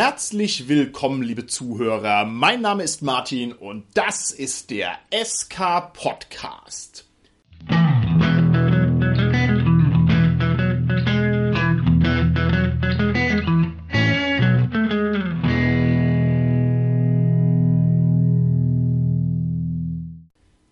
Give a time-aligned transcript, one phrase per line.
[0.00, 2.24] Herzlich willkommen, liebe Zuhörer.
[2.24, 7.04] Mein Name ist Martin und das ist der SK Podcast.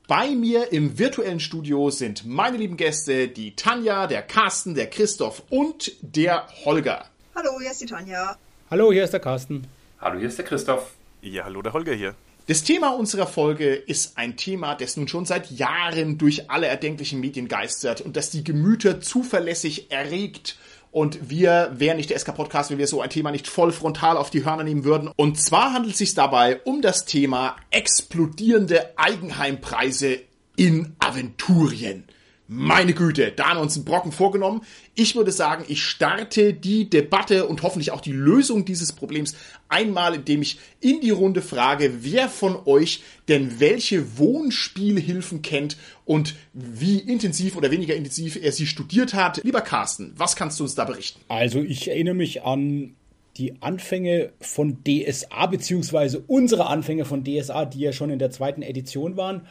[0.06, 5.42] Bei mir im virtuellen Studio sind meine lieben Gäste, die Tanja, der Carsten, der Christoph
[5.50, 7.06] und der Holger.
[7.34, 8.38] Hallo, hier ist die Tanja.
[8.68, 9.64] Hallo, hier ist der Carsten.
[10.00, 10.90] Hallo, hier ist der Christoph.
[11.22, 12.16] Ja, hallo, der Holger hier.
[12.48, 17.20] Das Thema unserer Folge ist ein Thema, das nun schon seit Jahren durch alle erdenklichen
[17.20, 20.58] Medien geistert und das die Gemüter zuverlässig erregt.
[20.90, 24.30] Und wir wären nicht der SK-Podcast, wenn wir so ein Thema nicht voll frontal auf
[24.30, 25.12] die Hörner nehmen würden.
[25.14, 30.18] Und zwar handelt es sich dabei um das Thema explodierende Eigenheimpreise
[30.56, 32.02] in Aventurien.
[32.48, 34.62] Meine Güte, da haben wir uns einen Brocken vorgenommen.
[34.94, 39.34] Ich würde sagen, ich starte die Debatte und hoffentlich auch die Lösung dieses Problems
[39.68, 46.36] einmal, indem ich in die Runde frage, wer von euch denn welche Wohnspielhilfen kennt und
[46.52, 49.42] wie intensiv oder weniger intensiv er sie studiert hat.
[49.42, 51.20] Lieber Carsten, was kannst du uns da berichten?
[51.26, 52.94] Also ich erinnere mich an
[53.38, 58.62] die Anfänge von DSA, beziehungsweise unsere Anfänge von DSA, die ja schon in der zweiten
[58.62, 59.46] Edition waren.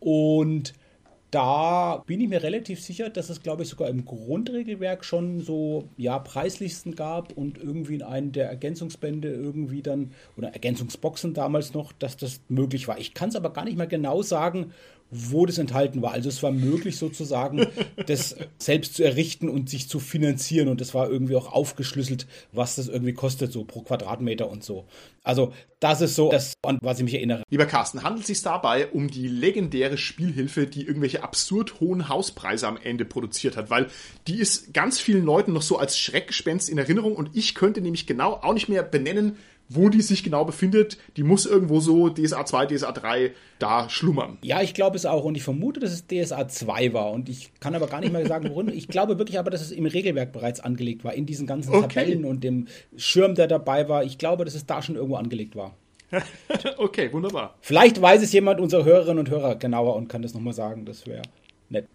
[0.00, 0.72] Und
[1.30, 5.88] da bin ich mir relativ sicher, dass es, glaube ich, sogar im Grundregelwerk schon so,
[5.96, 11.92] ja, Preislisten gab und irgendwie in einem der Ergänzungsbände irgendwie dann, oder Ergänzungsboxen damals noch,
[11.92, 12.98] dass das möglich war.
[12.98, 14.72] Ich kann es aber gar nicht mehr genau sagen,
[15.10, 16.12] wo das enthalten war.
[16.12, 17.66] Also es war möglich sozusagen,
[18.06, 22.76] das selbst zu errichten und sich zu finanzieren und es war irgendwie auch aufgeschlüsselt, was
[22.76, 24.86] das irgendwie kostet, so pro Quadratmeter und so.
[25.22, 27.42] Also das ist so das, an was ich mich erinnere.
[27.50, 32.66] Lieber Carsten, handelt es sich dabei um die legendäre Spielhilfe, die irgendwelche absurd hohen Hauspreise
[32.66, 33.70] am Ende produziert hat?
[33.70, 33.88] Weil
[34.26, 38.06] die ist ganz vielen Leuten noch so als Schreckgespenst in Erinnerung und ich könnte nämlich
[38.06, 39.36] genau auch nicht mehr benennen,
[39.70, 44.36] wo die sich genau befindet, die muss irgendwo so DSA 2, DSA 3 da schlummern.
[44.42, 47.52] Ja, ich glaube es auch und ich vermute, dass es DSA 2 war und ich
[47.60, 48.68] kann aber gar nicht mehr sagen, worin.
[48.68, 52.00] ich glaube wirklich aber, dass es im Regelwerk bereits angelegt war, in diesen ganzen okay.
[52.00, 52.66] Tabellen und dem
[52.96, 54.02] Schirm, der dabei war.
[54.02, 55.76] Ich glaube, dass es da schon irgendwo angelegt war.
[56.78, 57.54] okay, wunderbar.
[57.60, 60.84] Vielleicht weiß es jemand unserer Hörerinnen und Hörer genauer und kann das nochmal sagen.
[60.84, 61.22] Das wäre
[61.68, 61.86] nett.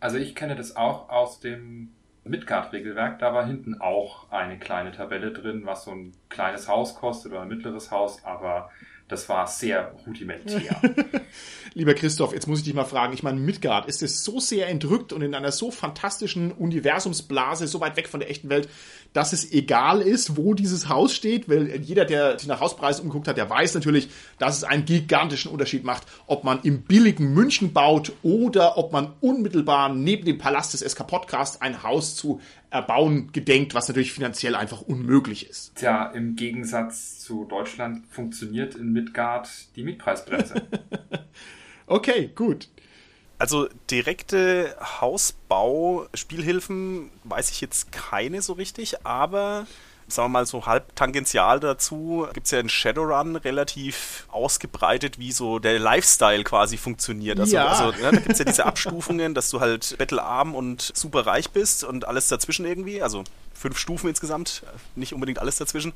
[0.00, 1.88] Also ich kenne das auch aus dem
[2.24, 7.32] Midgard-Regelwerk, da war hinten auch eine kleine Tabelle drin, was so ein kleines Haus kostet
[7.32, 8.70] oder ein mittleres Haus, aber
[9.08, 10.80] das war sehr rudimentär.
[11.74, 14.68] Lieber Christoph, jetzt muss ich dich mal fragen, ich meine, Midgard ist es so sehr
[14.68, 18.68] entrückt und in einer so fantastischen Universumsblase, so weit weg von der echten Welt,
[19.12, 23.28] dass es egal ist, wo dieses Haus steht, weil jeder, der sich nach Hauspreisen umgeguckt
[23.28, 27.72] hat, der weiß natürlich, dass es einen gigantischen Unterschied macht, ob man im billigen München
[27.72, 32.40] baut oder ob man unmittelbar neben dem Palast des SK Podcast ein Haus zu
[32.74, 35.76] erbauen gedenkt, was natürlich finanziell einfach unmöglich ist.
[35.76, 40.66] Tja, im Gegensatz zu Deutschland funktioniert in Midgard die Mietpreisbremse.
[41.86, 42.68] okay, gut.
[43.38, 49.68] Also direkte Hausbau-Spielhilfen weiß ich jetzt keine so richtig, aber
[50.08, 55.32] sagen wir mal so halb tangential dazu, gibt es ja in Shadowrun relativ ausgebreitet, wie
[55.32, 57.40] so der Lifestyle quasi funktioniert.
[57.40, 57.66] Also, ja.
[57.66, 61.50] also ja, da gibt es ja diese Abstufungen, dass du halt bettelarm und super reich
[61.50, 63.02] bist und alles dazwischen irgendwie.
[63.02, 64.62] Also fünf Stufen insgesamt,
[64.94, 65.92] nicht unbedingt alles dazwischen.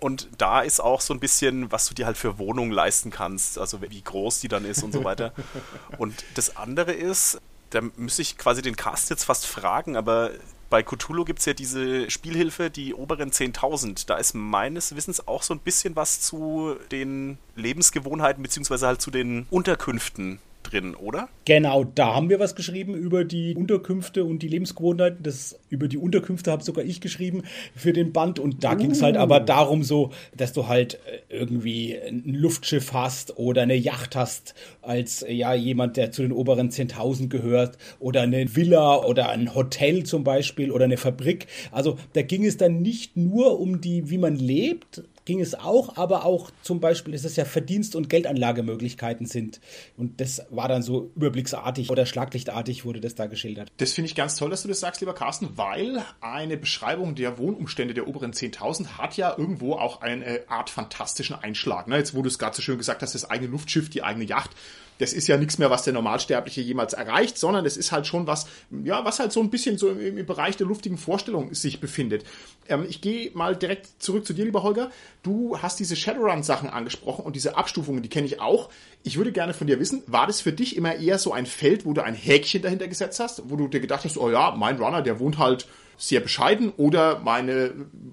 [0.00, 3.58] Und da ist auch so ein bisschen, was du dir halt für Wohnungen leisten kannst,
[3.58, 5.32] also wie groß die dann ist und so weiter.
[5.98, 10.30] Und das andere ist, da müsste ich quasi den Cast jetzt fast fragen, aber
[10.70, 14.06] bei Cthulhu gibt es ja diese Spielhilfe, die oberen 10.000.
[14.06, 19.10] Da ist meines Wissens auch so ein bisschen was zu den Lebensgewohnheiten beziehungsweise halt zu
[19.10, 21.28] den Unterkünften drin, oder?
[21.44, 25.22] Genau, da haben wir was geschrieben über die Unterkünfte und die Lebensgewohnheiten.
[25.22, 27.42] Das, über die Unterkünfte habe sogar ich geschrieben
[27.76, 28.38] für den Band.
[28.38, 28.76] Und da uh.
[28.76, 33.62] ging es halt aber darum so, dass du halt äh, irgendwie ein Luftschiff hast oder
[33.62, 38.96] eine Yacht hast als ja jemand, der zu den oberen 10.000 gehört oder eine Villa
[39.04, 41.46] oder ein Hotel zum Beispiel oder eine Fabrik.
[41.70, 45.96] Also da ging es dann nicht nur um die, wie man lebt, ging es auch,
[45.96, 49.60] aber auch zum Beispiel, dass es ja Verdienst- und Geldanlagemöglichkeiten sind.
[49.96, 53.70] Und das war dann so überblicksartig oder schlaglichtartig wurde das da geschildert.
[53.78, 57.38] Das finde ich ganz toll, dass du das sagst, lieber Carsten, weil eine Beschreibung der
[57.38, 61.88] Wohnumstände der oberen 10.000 hat ja irgendwo auch eine Art fantastischen Einschlag.
[61.88, 61.96] Ne?
[61.96, 64.50] Jetzt, wo du es gerade so schön gesagt hast, das eigene Luftschiff, die eigene Yacht,
[64.98, 68.26] das ist ja nichts mehr, was der Normalsterbliche jemals erreicht, sondern es ist halt schon
[68.26, 68.46] was,
[68.84, 72.24] ja, was halt so ein bisschen so im, im Bereich der luftigen Vorstellung sich befindet.
[72.68, 74.90] Ähm, ich gehe mal direkt zurück zu dir, lieber Holger.
[75.22, 78.70] Du hast diese Shadowrun-Sachen angesprochen und diese Abstufungen, die kenne ich auch.
[79.02, 81.84] Ich würde gerne von dir wissen, war das für dich immer eher so ein Feld,
[81.84, 84.78] wo du ein Häkchen dahinter gesetzt hast, wo du dir gedacht hast, oh ja, mein
[84.78, 85.66] Runner, der wohnt halt
[85.96, 87.72] sehr bescheiden oder meine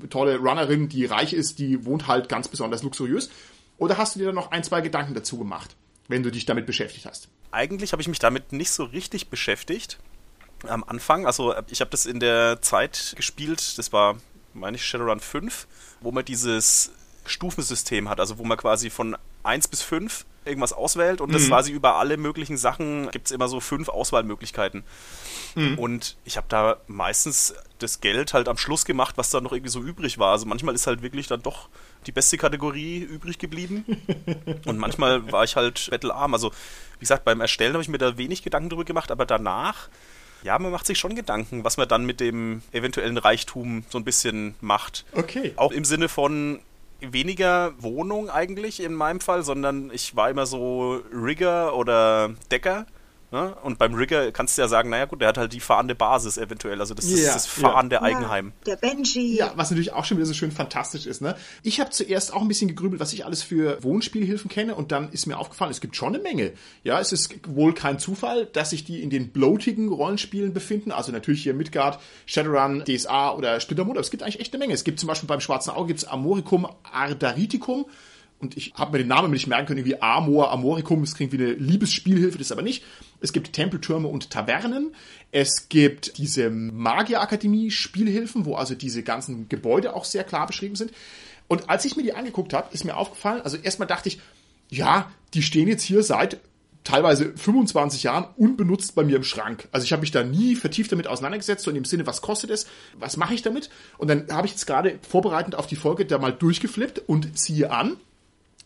[0.10, 3.30] tolle Runnerin, die reich ist, die wohnt halt ganz besonders luxuriös?
[3.78, 5.76] Oder hast du dir da noch ein, zwei Gedanken dazu gemacht?
[6.12, 7.30] Wenn du dich damit beschäftigt hast?
[7.52, 9.98] Eigentlich habe ich mich damit nicht so richtig beschäftigt
[10.68, 11.26] am Anfang.
[11.26, 14.18] Also ich habe das in der Zeit gespielt, das war,
[14.54, 15.68] meine ich, Shadowrun 5,
[16.02, 16.92] wo man dieses
[17.26, 21.34] Stufensystem hat, also wo man quasi von 1 bis 5 irgendwas auswählt und mhm.
[21.34, 24.84] das quasi über alle möglichen Sachen gibt es immer so fünf Auswahlmöglichkeiten.
[25.56, 25.78] Mhm.
[25.78, 29.72] Und ich habe da meistens das Geld halt am Schluss gemacht, was da noch irgendwie
[29.72, 30.32] so übrig war.
[30.32, 31.70] Also manchmal ist halt wirklich dann doch
[32.08, 33.86] die beste Kategorie übrig geblieben.
[34.66, 36.34] und manchmal war ich halt bettelarm.
[36.34, 39.90] Also, wie gesagt, beim Erstellen habe ich mir da wenig Gedanken drüber gemacht, aber danach,
[40.44, 44.04] ja, man macht sich schon Gedanken, was man dann mit dem eventuellen Reichtum so ein
[44.04, 45.06] bisschen macht.
[45.14, 45.54] Okay.
[45.56, 46.60] Auch im Sinne von,
[47.02, 52.86] weniger Wohnung eigentlich in meinem Fall, sondern ich war immer so Rigger oder Decker.
[53.32, 53.56] Ne?
[53.64, 56.38] Und beim Rigger kannst du ja sagen, naja gut, der hat halt die fahrende Basis
[56.38, 56.82] eventuell.
[56.82, 58.02] Also das ja, ist das fahrende ja.
[58.02, 58.52] Eigenheim.
[58.68, 59.38] Ja, der Benji.
[59.38, 61.22] Ja, was natürlich auch schon wieder so schön fantastisch ist.
[61.22, 61.36] Ne?
[61.64, 65.10] Ich habe zuerst auch ein bisschen gegrübelt, was ich alles für Wohnspielhilfen kenne und dann
[65.14, 66.52] ist mir aufgefallen, es gibt schon eine Menge.
[66.84, 70.92] Ja, es ist wohl kein Zufall, dass sich die in den bloatigen Rollenspielen befinden.
[70.92, 74.74] Also natürlich hier Midgard, Shadowrun, DSA oder Splittermond, aber es gibt eigentlich echt eine Menge.
[74.74, 77.86] Es gibt zum Beispiel beim Schwarzen Auge gibt's Amoricum Ardariticum
[78.42, 81.38] und ich habe mir den Namen nicht merken können, irgendwie Amor, Amoricum, das klingt wie
[81.38, 82.84] eine Liebesspielhilfe, das ist aber nicht.
[83.22, 84.96] Es gibt Tempeltürme und Tavernen.
[85.32, 90.92] Es gibt diese Magierakademie-Spielhilfen, wo also diese ganzen Gebäude auch sehr klar beschrieben sind.
[91.48, 94.20] Und als ich mir die angeguckt habe, ist mir aufgefallen, also erstmal dachte ich,
[94.70, 96.40] ja, die stehen jetzt hier seit
[96.84, 99.68] teilweise 25 Jahren unbenutzt bei mir im Schrank.
[99.72, 102.50] Also ich habe mich da nie vertieft damit auseinandergesetzt, so in dem Sinne, was kostet
[102.50, 102.66] es,
[102.98, 103.70] was mache ich damit?
[103.98, 107.72] Und dann habe ich jetzt gerade vorbereitend auf die Folge da mal durchgeflippt und ziehe
[107.72, 107.98] an,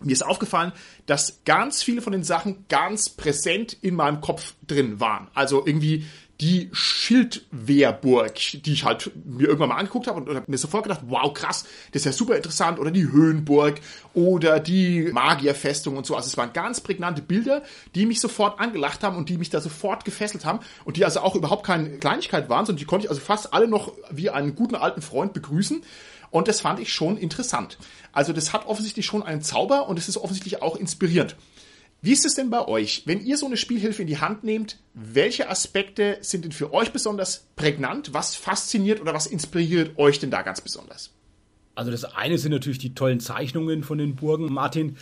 [0.02, 0.74] mir ist aufgefallen,
[1.06, 5.28] dass ganz viele von den Sachen ganz präsent in meinem Kopf drin waren.
[5.34, 6.06] Also irgendwie
[6.42, 10.84] die Schildwehrburg, die ich halt mir irgendwann mal angeguckt habe und, und habe mir sofort
[10.84, 12.78] gedacht, wow, krass, das ist ja super interessant.
[12.78, 13.76] Oder die Höhenburg
[14.14, 16.16] oder die Magierfestung und so.
[16.16, 17.64] Also es waren ganz prägnante Bilder,
[17.96, 21.22] die mich sofort angelacht haben und die mich da sofort gefesselt haben und die also
[21.22, 24.56] auch überhaupt keine Kleinigkeit waren, sondern die konnte ich also fast alle noch wie einen
[24.56, 25.84] guten alten Freund begrüßen.
[26.36, 27.78] Und das fand ich schon interessant.
[28.12, 31.38] Also das hat offensichtlich schon einen Zauber und es ist offensichtlich auch inspirierend.
[32.02, 34.78] Wie ist es denn bei euch, wenn ihr so eine Spielhilfe in die Hand nehmt?
[34.94, 38.14] Welche Aspekte sind denn für euch besonders prägnant?
[38.14, 41.12] Was fasziniert oder was inspiriert euch denn da ganz besonders?
[41.74, 44.52] Also das eine sind natürlich die tollen Zeichnungen von den Burgen.
[44.52, 44.98] Martin,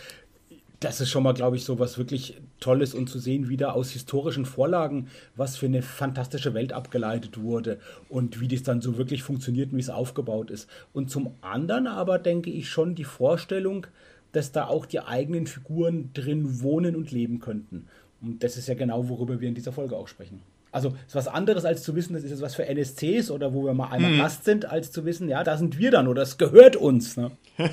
[0.80, 3.70] das ist schon mal, glaube ich, so was wirklich Tolles und zu sehen, wie da
[3.70, 7.78] aus historischen Vorlagen was für eine fantastische Welt abgeleitet wurde
[8.08, 10.68] und wie das dann so wirklich funktioniert und wie es aufgebaut ist.
[10.92, 13.86] Und zum anderen aber denke ich schon die Vorstellung,
[14.32, 17.86] dass da auch die eigenen Figuren drin wohnen und leben könnten.
[18.20, 20.42] Und das ist ja genau, worüber wir in dieser Folge auch sprechen.
[20.72, 23.64] Also ist was anderes als zu wissen, das ist jetzt was für NSCs oder wo
[23.64, 24.18] wir mal einmal hm.
[24.18, 27.16] Gast sind, als zu wissen, ja, da sind wir dann oder es gehört uns.
[27.16, 27.30] Ne?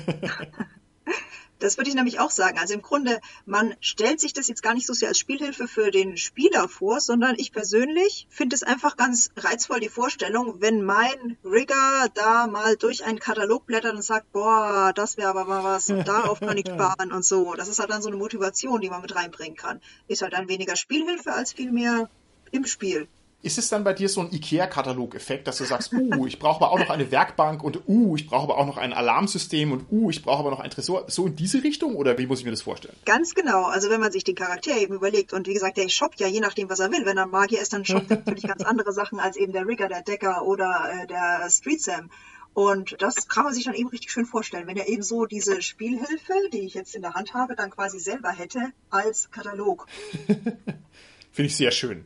[1.62, 2.58] Das würde ich nämlich auch sagen.
[2.58, 5.92] Also im Grunde, man stellt sich das jetzt gar nicht so sehr als Spielhilfe für
[5.92, 11.36] den Spieler vor, sondern ich persönlich finde es einfach ganz reizvoll, die Vorstellung, wenn mein
[11.44, 15.88] Rigger da mal durch einen Katalog blättert und sagt, boah, das wäre aber mal was,
[15.88, 17.54] und darauf kann ich sparen und so.
[17.54, 19.80] Das ist halt dann so eine Motivation, die man mit reinbringen kann.
[20.08, 22.10] Ist halt dann weniger Spielhilfe als vielmehr
[22.50, 23.06] im Spiel.
[23.42, 26.70] Ist es dann bei dir so ein IKEA-Katalog-Effekt, dass du sagst, uh, ich brauche aber
[26.70, 30.10] auch noch eine Werkbank und uh, ich brauche aber auch noch ein Alarmsystem und uh,
[30.10, 31.06] ich brauche aber noch ein Tresor?
[31.08, 32.94] So in diese Richtung oder wie muss ich mir das vorstellen?
[33.04, 33.64] Ganz genau.
[33.64, 36.38] Also wenn man sich den Charakter eben überlegt und wie gesagt, der shoppt ja je
[36.38, 37.04] nachdem, was er will.
[37.04, 39.88] Wenn er Magier ist, dann shoppt er natürlich ganz andere Sachen als eben der Rigger,
[39.88, 42.10] der Decker oder äh, der Street Sam.
[42.54, 45.62] Und das kann man sich dann eben richtig schön vorstellen, wenn er eben so diese
[45.62, 49.88] Spielhilfe, die ich jetzt in der Hand habe, dann quasi selber hätte als Katalog.
[51.32, 52.04] Finde ich sehr schön.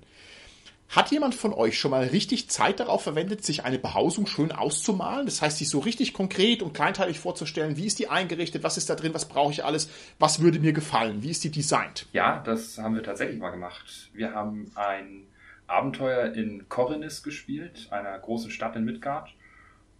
[0.88, 5.26] Hat jemand von euch schon mal richtig Zeit darauf verwendet, sich eine Behausung schön auszumalen?
[5.26, 8.88] Das heißt, sich so richtig konkret und kleinteilig vorzustellen, wie ist die eingerichtet, was ist
[8.88, 12.06] da drin, was brauche ich alles, was würde mir gefallen, wie ist die designt?
[12.12, 14.10] Ja, das haben wir tatsächlich mal gemacht.
[14.12, 15.26] Wir haben ein
[15.66, 19.34] Abenteuer in Korinnes gespielt, einer großen Stadt in Midgard,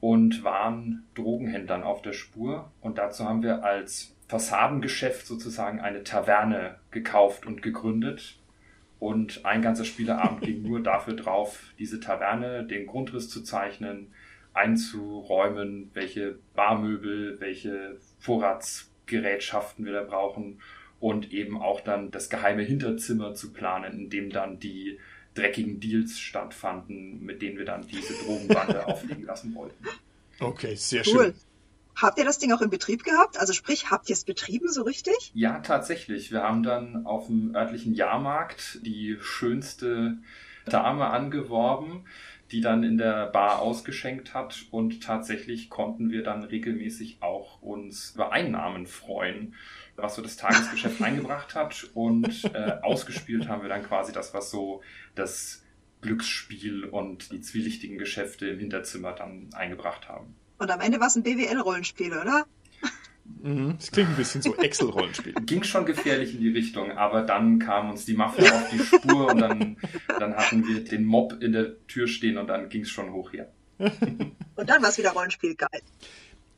[0.01, 2.71] und waren Drogenhändlern auf der Spur.
[2.81, 8.39] Und dazu haben wir als Fassadengeschäft sozusagen eine Taverne gekauft und gegründet
[9.07, 14.13] und ein ganzer Spieleabend ging nur dafür drauf, diese Taverne, den Grundriss zu zeichnen,
[14.53, 20.61] einzuräumen, welche Barmöbel, welche Vorratsgerätschaften wir da brauchen.
[20.99, 24.99] und eben auch dann das geheime Hinterzimmer zu planen, in dem dann die
[25.35, 29.85] dreckigen Deals stattfanden, mit denen wir dann diese Drogenbande aufliegen lassen wollten.
[30.41, 31.25] Okay, sehr cool.
[31.27, 31.35] schön.
[31.97, 33.39] Habt ihr das Ding auch in Betrieb gehabt?
[33.41, 35.33] Also sprich, habt ihr es betrieben so richtig?
[35.33, 36.31] Ja, tatsächlich.
[36.31, 40.19] Wir haben dann auf dem örtlichen Jahrmarkt die schönste
[40.67, 42.05] Dame angeworben,
[42.51, 48.13] die dann in der Bar ausgeschenkt hat und tatsächlich konnten wir dann regelmäßig auch uns
[48.15, 49.55] über Einnahmen freuen,
[49.97, 54.51] was so das Tagesgeschäft eingebracht hat und äh, ausgespielt haben wir dann quasi das, was
[54.51, 54.83] so
[55.15, 55.65] das
[56.03, 60.37] Glücksspiel und die zwielichtigen Geschäfte im Hinterzimmer dann eingebracht haben.
[60.59, 62.47] Und am Ende war es ein BWL-Rollenspiel, oder?
[63.43, 65.35] Mhm, das klingt ein bisschen so Excel-Rollenspiel.
[65.45, 69.31] Ging schon gefährlich in die Richtung, aber dann kam uns die Mafia auf die Spur
[69.33, 69.77] und dann,
[70.19, 73.33] dann hatten wir den Mob in der Tür stehen und dann ging es schon hoch
[73.33, 73.51] her.
[73.79, 75.83] Und dann war es wieder Rollenspiel geil.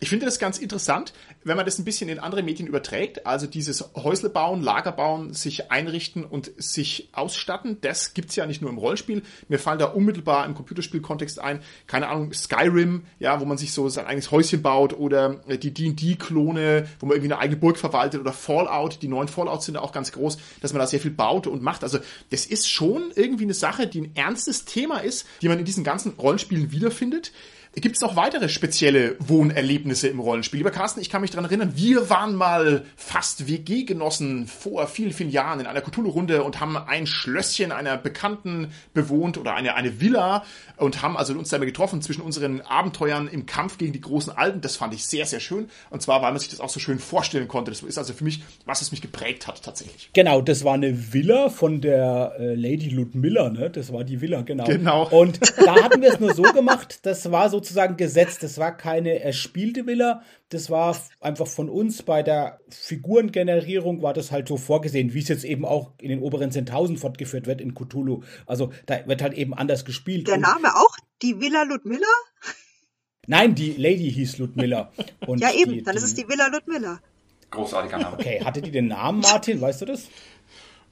[0.01, 1.13] Ich finde das ganz interessant,
[1.43, 3.27] wenn man das ein bisschen in andere Medien überträgt.
[3.27, 8.63] Also dieses Häusle bauen, Lager bauen, sich einrichten und sich ausstatten, das gibt's ja nicht
[8.63, 9.23] nur im Rollenspiel.
[9.49, 13.89] Mir fallen da unmittelbar im Computerspielkontext ein, keine Ahnung, Skyrim, ja, wo man sich so
[13.89, 18.33] sein eigenes Häuschen baut oder die D&D-Klone, wo man irgendwie eine eigene Burg verwaltet oder
[18.33, 21.49] Fallout, die neuen Fallouts sind da auch ganz groß, dass man da sehr viel baut
[21.49, 21.83] und macht.
[21.83, 21.99] Also
[22.31, 25.83] das ist schon irgendwie eine Sache, die ein ernstes Thema ist, die man in diesen
[25.83, 27.33] ganzen Rollenspielen wiederfindet.
[27.75, 30.59] Gibt es noch weitere spezielle Wohnerlebnisse im Rollenspiel?
[30.59, 35.31] Lieber Carsten, ich kann mich daran erinnern, wir waren mal fast WG-Genossen vor vielen, vielen
[35.31, 40.45] Jahren in einer Cthulhu-Runde und haben ein Schlösschen einer Bekannten bewohnt oder eine, eine Villa
[40.77, 44.61] und haben also uns damit getroffen zwischen unseren Abenteuern im Kampf gegen die großen Alten.
[44.61, 45.69] Das fand ich sehr, sehr schön.
[45.91, 47.71] Und zwar, weil man sich das auch so schön vorstellen konnte.
[47.71, 50.11] Das ist also für mich, was es mich geprägt hat tatsächlich.
[50.15, 53.71] Genau, das war eine Villa von der äh, Lady Ludmilla, ne?
[53.71, 54.65] Das war die Villa, genau.
[54.65, 55.09] Genau.
[55.09, 58.43] Und da hatten wir es nur so gemacht, das war so sozusagen gesetzt.
[58.45, 60.23] Das war keine erspielte Villa.
[60.49, 65.29] Das war einfach von uns bei der Figurengenerierung war das halt so vorgesehen, wie es
[65.29, 68.23] jetzt eben auch in den oberen 10.000 fortgeführt wird in Cthulhu.
[68.47, 70.29] Also da wird halt eben anders gespielt.
[70.29, 70.97] Der Name auch?
[71.23, 72.07] Die Villa Ludmilla?
[73.27, 74.93] Nein, die Lady hieß Ludmilla.
[75.27, 77.01] Und ja, eben, die, dann ist es die Villa Ludmilla.
[77.51, 78.17] Großartiger Name.
[78.17, 79.61] Okay, hatte die den Namen, Martin?
[79.61, 80.09] Weißt du das?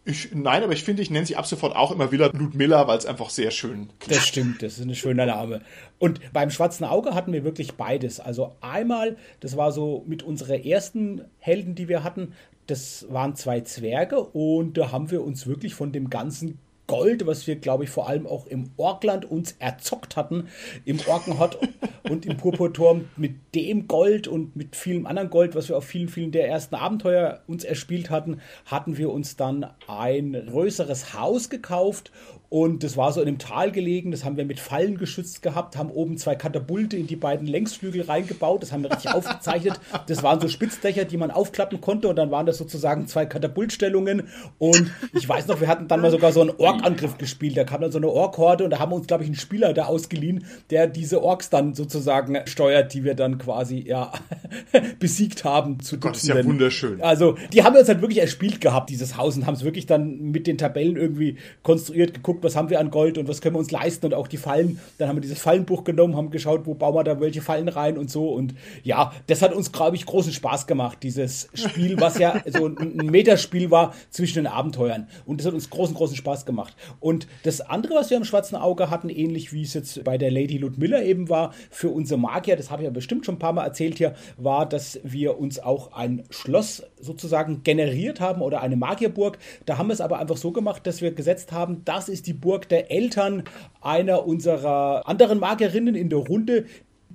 [0.08, 2.96] Ich, nein, aber ich finde, ich nenne sie ab sofort auch immer Villa Ludmilla, weil
[2.96, 4.20] es einfach sehr schön klingt.
[4.20, 5.62] Das stimmt, das ist ein schöner Name.
[5.98, 8.20] Und beim Schwarzen Auge hatten wir wirklich beides.
[8.20, 12.34] Also einmal, das war so mit unserer ersten Helden, die wir hatten,
[12.68, 17.46] das waren zwei Zwerge und da haben wir uns wirklich von dem ganzen Gold, was
[17.46, 20.48] wir, glaube ich, vor allem auch im Orkland uns erzockt hatten,
[20.84, 21.58] im Orkenhot
[22.08, 26.08] und im Purpurturm mit dem Gold und mit vielem anderen Gold, was wir auf vielen,
[26.08, 32.12] vielen der ersten Abenteuer uns erspielt hatten, hatten wir uns dann ein größeres Haus gekauft
[32.48, 35.76] und das war so in einem Tal gelegen, das haben wir mit Fallen geschützt gehabt,
[35.76, 39.80] haben oben zwei Katapulte in die beiden Längsflügel reingebaut, das haben wir richtig aufgezeichnet.
[40.06, 44.28] Das waren so Spitzdächer, die man aufklappen konnte und dann waren das sozusagen zwei Katapultstellungen.
[44.58, 47.56] Und ich weiß noch, wir hatten dann mal sogar so einen Ork-Angriff gespielt.
[47.56, 49.72] Da kam dann so eine Ork-Horde und da haben wir uns, glaube ich, einen Spieler
[49.72, 54.12] da ausgeliehen, der diese Orks dann sozusagen steuert, die wir dann quasi ja
[54.98, 55.80] besiegt haben.
[55.80, 57.00] Zu Gott, ist ja wunderschön.
[57.02, 59.86] Also, die haben wir uns halt wirklich erspielt gehabt, dieses Haus, und haben es wirklich
[59.86, 63.40] dann mit den Tabellen irgendwie konstruiert, geguckt, geguckt, was haben wir an Gold und was
[63.40, 64.80] können wir uns leisten und auch die Fallen.
[64.98, 67.98] Dann haben wir dieses Fallenbuch genommen, haben geschaut, wo bauen wir da welche Fallen rein
[67.98, 68.30] und so.
[68.30, 72.66] Und ja, das hat uns, glaube ich, großen Spaß gemacht, dieses Spiel, was ja so
[72.66, 75.08] ein, ein Metaspiel war zwischen den Abenteuern.
[75.24, 76.74] Und das hat uns großen, großen Spaß gemacht.
[77.00, 80.30] Und das andere, was wir am schwarzen Auge hatten, ähnlich wie es jetzt bei der
[80.30, 83.52] Lady Ludmilla eben war, für unsere Magier, das habe ich ja bestimmt schon ein paar
[83.52, 88.76] Mal erzählt hier, war, dass wir uns auch ein Schloss sozusagen generiert haben oder eine
[88.76, 89.38] Magierburg.
[89.64, 92.32] Da haben wir es aber einfach so gemacht, dass wir gesetzt haben, das ist die
[92.32, 93.44] Burg der Eltern
[93.80, 96.66] einer unserer anderen Magierinnen in der Runde,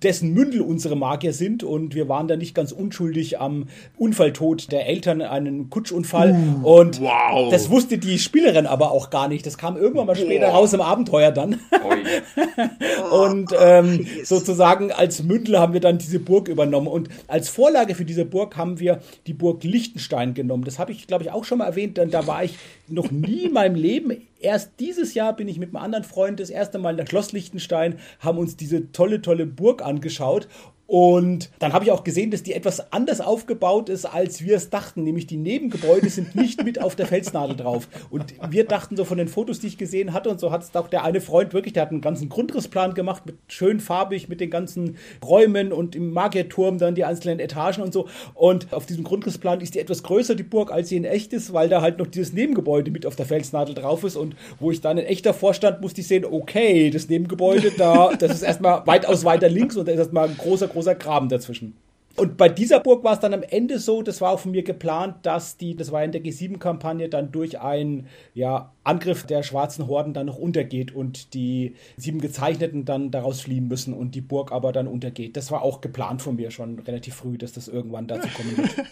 [0.03, 4.87] dessen Mündel unsere Magier sind und wir waren da nicht ganz unschuldig am Unfalltod der
[4.87, 7.51] Eltern, einen Kutschunfall uh, und wow.
[7.51, 9.45] das wusste die Spielerin aber auch gar nicht.
[9.45, 10.57] Das kam irgendwann mal später oh.
[10.57, 11.59] raus im Abenteuer dann.
[11.71, 13.15] Oh.
[13.27, 18.05] und ähm, sozusagen als Mündel haben wir dann diese Burg übernommen und als Vorlage für
[18.05, 20.63] diese Burg haben wir die Burg Liechtenstein genommen.
[20.63, 22.57] Das habe ich, glaube ich, auch schon mal erwähnt, denn da war ich
[22.91, 26.49] noch nie in meinem Leben Erst dieses Jahr bin ich mit einem anderen Freund das
[26.49, 30.47] erste Mal nach Schloss Liechtenstein, haben uns diese tolle, tolle Burg angeschaut
[30.91, 34.69] und dann habe ich auch gesehen, dass die etwas anders aufgebaut ist, als wir es
[34.69, 35.05] dachten.
[35.05, 37.87] Nämlich die Nebengebäude sind nicht mit auf der Felsnadel drauf.
[38.09, 40.75] Und wir dachten so von den Fotos, die ich gesehen hatte, und so hat es
[40.75, 44.41] auch der eine Freund wirklich, der hat einen ganzen Grundrissplan gemacht, mit schön farbig, mit
[44.41, 48.09] den ganzen Räumen und im Magierturm dann die einzelnen Etagen und so.
[48.33, 51.53] Und auf diesem Grundrissplan ist die etwas größer, die Burg, als sie in echt ist,
[51.53, 54.17] weil da halt noch dieses Nebengebäude mit auf der Felsnadel drauf ist.
[54.17, 58.33] Und wo ich dann in echter Vorstand musste ich sehen, okay, das Nebengebäude da, das
[58.33, 61.75] ist erstmal weitaus weiter links und da ist erstmal ein großer, großer großer Graben dazwischen.
[62.15, 64.63] Und bei dieser Burg war es dann am Ende so, das war auch von mir
[64.63, 69.87] geplant, dass die, das war in der G7-Kampagne, dann durch einen ja, Angriff der schwarzen
[69.87, 74.51] Horden dann noch untergeht und die sieben Gezeichneten dann daraus fliehen müssen und die Burg
[74.51, 75.37] aber dann untergeht.
[75.37, 78.69] Das war auch geplant von mir schon relativ früh, dass das irgendwann dazu kommen wird.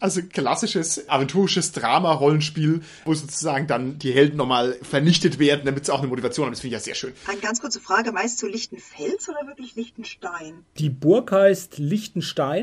[0.00, 5.98] Also klassisches aventurisches Drama-Rollenspiel, wo sozusagen dann die Helden nochmal vernichtet werden, damit sie auch
[5.98, 6.52] eine Motivation haben.
[6.52, 7.12] Das finde ich ja sehr schön.
[7.26, 10.64] Eine ganz kurze Frage, meinst du Lichtenfels oder wirklich Lichtenstein?
[10.78, 12.57] Die Burg heißt Lichtenstein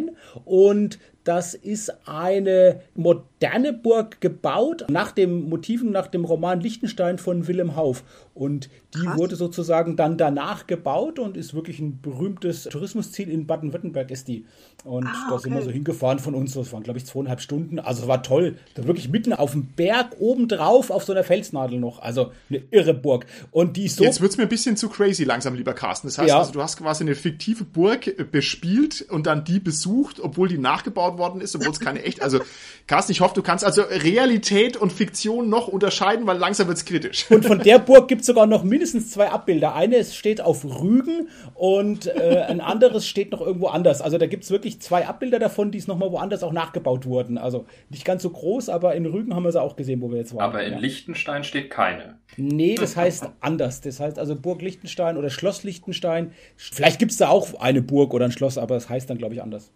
[0.46, 7.48] und das ist eine moderne Burg gebaut nach dem Motiven, nach dem Roman Lichtenstein von
[7.48, 8.04] Willem Hauf.
[8.36, 9.18] Und die Krass.
[9.18, 14.46] wurde sozusagen dann danach gebaut und ist wirklich ein berühmtes Tourismusziel in Baden-Württemberg ist die.
[14.84, 17.80] Und ah, da sind wir so hingefahren von uns, das waren glaube ich zweieinhalb Stunden.
[17.80, 18.58] Also war toll.
[18.74, 22.00] Da wirklich mitten auf dem Berg oben drauf auf so einer Felsnadel noch.
[22.00, 23.26] Also eine irre Burg.
[23.52, 24.04] Und die ist so.
[24.04, 26.08] Jetzt wird es mir ein bisschen zu crazy langsam, lieber Carsten.
[26.08, 26.38] Das heißt ja.
[26.38, 31.18] also, du hast quasi eine fiktive Burg bespielt und dann die besucht, obwohl die nachgebaut
[31.18, 32.22] worden ist, obwohl es keine echt.
[32.22, 32.42] Also,
[32.86, 36.84] Carsten, ich hoffe, du kannst also Realität und Fiktion noch unterscheiden, weil langsam wird es
[36.84, 37.32] kritisch.
[37.32, 39.76] Und von der Burg gibt es sogar noch mindestens zwei Abbilder.
[39.76, 44.02] Eine steht auf Rügen und äh, ein anderes steht noch irgendwo anders.
[44.02, 47.38] Also da gibt es wirklich zwei Abbilder davon, die es nochmal woanders auch nachgebaut wurden.
[47.38, 50.18] Also nicht ganz so groß, aber in Rügen haben wir sie auch gesehen, wo wir
[50.18, 50.44] jetzt waren.
[50.44, 50.80] Aber in ja.
[50.80, 52.18] Liechtenstein steht keine.
[52.38, 53.82] Nee, das heißt anders.
[53.82, 56.32] Das heißt also Burg Liechtenstein oder Schloss Liechtenstein.
[56.58, 59.36] Vielleicht gibt es da auch eine Burg oder ein Schloss, aber das heißt dann, glaube
[59.36, 59.72] ich, anders.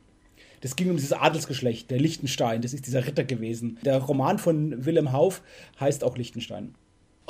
[0.61, 2.61] Das ging um dieses Adelsgeschlecht, der Liechtenstein.
[2.61, 3.77] Das ist dieser Ritter gewesen.
[3.83, 5.41] Der Roman von Willem Hauf
[5.79, 6.75] heißt auch Liechtenstein.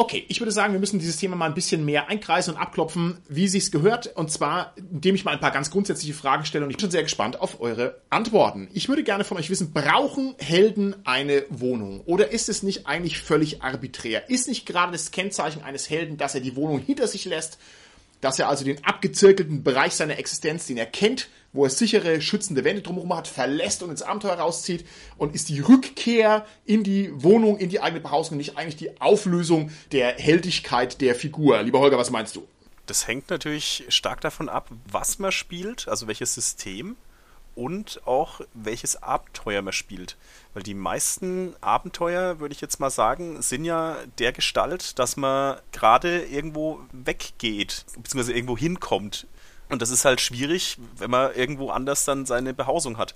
[0.02, 3.18] Okay, ich würde sagen, wir müssen dieses Thema mal ein bisschen mehr einkreisen und abklopfen,
[3.28, 4.08] wie sich's gehört.
[4.16, 6.64] Und zwar, indem ich mal ein paar ganz grundsätzliche Fragen stelle.
[6.64, 8.70] Und ich bin schon sehr gespannt auf eure Antworten.
[8.72, 12.00] Ich würde gerne von euch wissen, brauchen Helden eine Wohnung?
[12.06, 14.30] Oder ist es nicht eigentlich völlig arbiträr?
[14.30, 17.60] Ist nicht gerade das Kennzeichen eines Helden, dass er die Wohnung hinter sich lässt
[18.22, 22.64] dass er also den abgezirkelten Bereich seiner Existenz, den er kennt, wo er sichere, schützende
[22.64, 24.86] Wände drumherum hat, verlässt und ins Abenteuer rauszieht
[25.18, 29.72] und ist die Rückkehr in die Wohnung, in die eigene Behausung nicht eigentlich die Auflösung
[29.92, 31.62] der Heldigkeit der Figur.
[31.64, 32.48] Lieber Holger, was meinst du?
[32.86, 36.96] Das hängt natürlich stark davon ab, was man spielt, also welches System
[37.60, 40.16] und auch welches Abenteuer man spielt.
[40.54, 45.58] Weil die meisten Abenteuer, würde ich jetzt mal sagen, sind ja der Gestalt, dass man
[45.74, 49.28] gerade irgendwo weggeht, beziehungsweise irgendwo hinkommt.
[49.68, 53.14] Und das ist halt schwierig, wenn man irgendwo anders dann seine Behausung hat.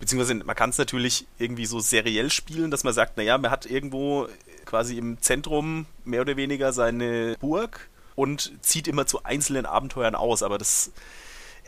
[0.00, 3.64] Beziehungsweise man kann es natürlich irgendwie so seriell spielen, dass man sagt, naja, man hat
[3.64, 4.28] irgendwo
[4.66, 10.42] quasi im Zentrum mehr oder weniger seine Burg und zieht immer zu einzelnen Abenteuern aus.
[10.42, 10.92] Aber das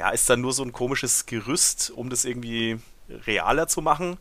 [0.00, 2.78] ja, ist dann nur so ein komisches Gerüst, um das irgendwie
[3.26, 4.16] realer zu machen.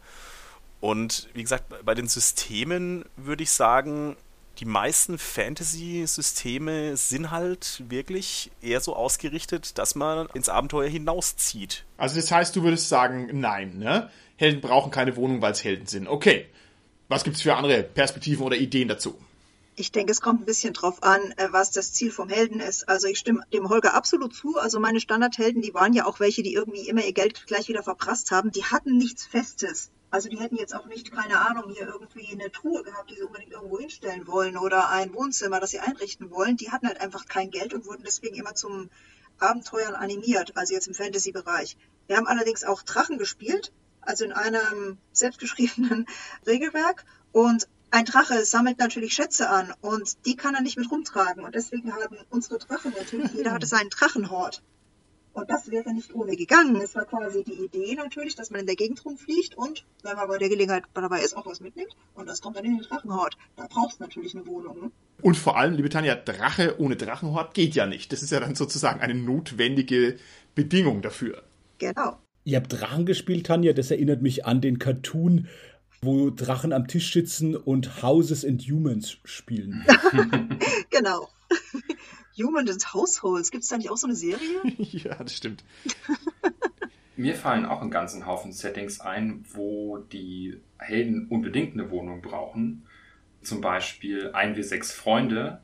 [0.82, 4.18] Und wie gesagt, bei den Systemen würde ich sagen,
[4.58, 11.86] die meisten Fantasy-Systeme sind halt wirklich eher so ausgerichtet, dass man ins Abenteuer hinauszieht.
[11.96, 14.10] Also das heißt, du würdest sagen, nein, ne?
[14.36, 16.10] Helden brauchen keine Wohnung, weil es Helden sind.
[16.10, 16.48] Okay.
[17.08, 19.18] Was gibt's für andere Perspektiven oder Ideen dazu?
[19.80, 22.90] Ich denke, es kommt ein bisschen drauf an, äh, was das Ziel vom Helden ist.
[22.90, 24.58] Also ich stimme dem Holger absolut zu.
[24.58, 27.82] Also meine Standardhelden, die waren ja auch welche, die irgendwie immer ihr Geld gleich wieder
[27.82, 28.52] verprasst haben.
[28.52, 29.90] Die hatten nichts Festes.
[30.12, 33.22] Also die hätten jetzt auch nicht, keine Ahnung, hier irgendwie eine Truhe gehabt, die sie
[33.22, 36.58] unbedingt irgendwo hinstellen wollen oder ein Wohnzimmer, das sie einrichten wollen.
[36.58, 38.90] Die hatten halt einfach kein Geld und wurden deswegen immer zum
[39.38, 41.78] Abenteuern animiert, also jetzt im Fantasy-Bereich.
[42.08, 46.06] Wir haben allerdings auch Drachen gespielt, also in einem selbstgeschriebenen
[46.46, 47.06] Regelwerk.
[47.32, 51.44] Und ein Drache sammelt natürlich Schätze an und die kann er nicht mit rumtragen.
[51.44, 54.62] Und deswegen haben unsere Drachen natürlich, jeder hatte seinen Drachenhort.
[55.34, 56.76] Und das wäre nicht ohne gegangen.
[56.82, 60.28] Es war quasi die Idee natürlich, dass man in der Gegend rumfliegt und, wenn man
[60.28, 61.96] bei der Gelegenheit dabei ist, auch was mitnimmt.
[62.16, 63.38] Und das kommt dann in den Drachenhort.
[63.56, 64.82] Da brauchst du natürlich eine Wohnung.
[64.82, 64.92] Ne?
[65.22, 68.12] Und vor allem, liebe Tanja, Drache ohne Drachenhort geht ja nicht.
[68.12, 70.18] Das ist ja dann sozusagen eine notwendige
[70.56, 71.44] Bedingung dafür.
[71.78, 72.18] Genau.
[72.44, 73.74] Ihr habt Drachen gespielt, Tanja.
[73.74, 75.48] Das erinnert mich an den Cartoon,
[76.02, 79.86] wo Drachen am Tisch sitzen und Houses and Humans spielen.
[80.90, 81.30] genau.
[82.38, 83.52] Human and Households.
[83.52, 84.62] Gibt es da nicht auch so eine Serie?
[84.78, 85.64] ja, das stimmt.
[87.18, 92.86] Mir fallen auch einen ganzen Haufen Settings ein, wo die Helden unbedingt eine Wohnung brauchen.
[93.42, 95.62] Zum Beispiel ein wie sechs Freunde,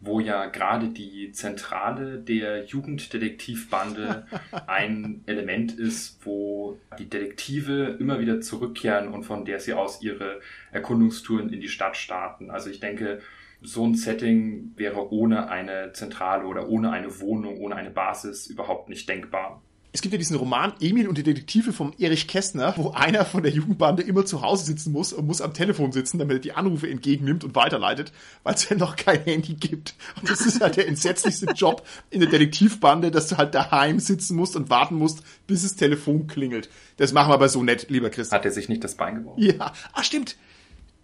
[0.00, 4.26] wo ja gerade die Zentrale der Jugenddetektivbande
[4.66, 10.40] ein Element ist, wo die Detektive immer wieder zurückkehren und von der sie aus ihre
[10.70, 12.50] Erkundungstouren in die Stadt starten.
[12.50, 13.20] Also ich denke,
[13.60, 18.88] so ein Setting wäre ohne eine Zentrale oder ohne eine Wohnung, ohne eine Basis überhaupt
[18.88, 19.62] nicht denkbar.
[19.92, 23.42] Es gibt ja diesen Roman Emil und die Detektive von Erich Kästner, wo einer von
[23.42, 26.52] der Jugendbande immer zu Hause sitzen muss und muss am Telefon sitzen, damit er die
[26.52, 29.94] Anrufe entgegennimmt und weiterleitet, weil es ja noch kein Handy gibt.
[30.20, 34.36] Und das ist halt der entsetzlichste Job in der Detektivbande, dass du halt daheim sitzen
[34.36, 36.68] musst und warten musst, bis das Telefon klingelt.
[36.98, 38.38] Das machen wir aber so nett, lieber Christian.
[38.38, 39.42] Hat er sich nicht das Bein gebrochen?
[39.42, 40.36] Ja, ah stimmt.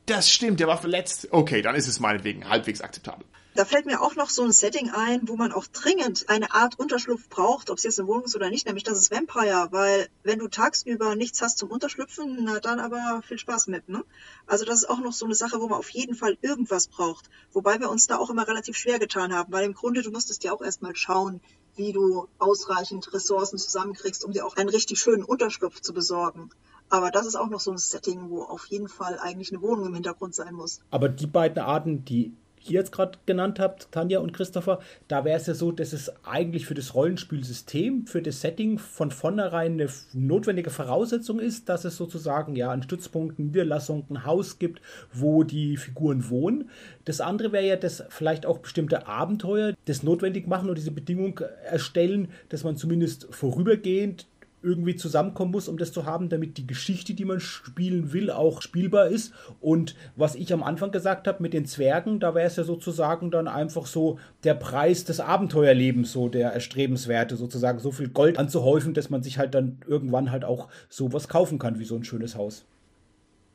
[0.07, 1.29] Das stimmt, der war verletzt.
[1.31, 3.25] Okay, dann ist es meinetwegen halbwegs akzeptabel.
[3.57, 6.77] Da fällt mir auch noch so ein Setting ein, wo man auch dringend eine Art
[6.77, 10.09] Unterschlupf braucht, ob es jetzt eine Wohnung ist oder nicht, nämlich das ist Vampire, weil
[10.25, 14.05] wenn du tagsüber nichts hast zum Unterschlüpfen, na dann aber viel Spaß mit, ne?
[14.49, 17.31] Also das ist auch noch so eine Sache, wo man auf jeden Fall irgendwas braucht.
[17.53, 20.43] Wobei wir uns da auch immer relativ schwer getan haben, weil im Grunde du musstest
[20.43, 21.40] ja auch erstmal schauen,
[21.77, 26.51] wie du ausreichend Ressourcen zusammenkriegst, um dir auch einen richtig schönen Unterschlupf zu besorgen.
[26.88, 29.87] Aber das ist auch noch so ein Setting, wo auf jeden Fall eigentlich eine Wohnung
[29.87, 30.81] im Hintergrund sein muss.
[30.90, 32.35] Aber die beiden Arten, die
[32.70, 36.12] ihr jetzt gerade genannt habt, Tanja und Christopher, da wäre es ja so, dass es
[36.24, 41.96] eigentlich für das Rollenspielsystem, für das Setting von vornherein eine notwendige Voraussetzung ist, dass es
[41.96, 44.81] sozusagen ja einen Stützpunkt, eine Niederlassung, ein Haus gibt,
[45.12, 46.70] wo die Figuren wohnen.
[47.05, 51.40] Das andere wäre ja, dass vielleicht auch bestimmte Abenteuer das notwendig machen und diese Bedingung
[51.64, 54.27] erstellen, dass man zumindest vorübergehend
[54.64, 58.62] irgendwie zusammenkommen muss, um das zu haben, damit die Geschichte, die man spielen will, auch
[58.62, 59.33] spielbar ist.
[59.61, 63.31] Und was ich am Anfang gesagt habe mit den Zwergen, da wäre es ja sozusagen
[63.31, 68.94] dann einfach so der Preis des Abenteuerlebens, so der erstrebenswerte, sozusagen so viel Gold anzuhäufen,
[68.94, 72.37] dass man sich halt dann irgendwann halt auch sowas kaufen kann, wie so ein schönes
[72.37, 72.64] Haus.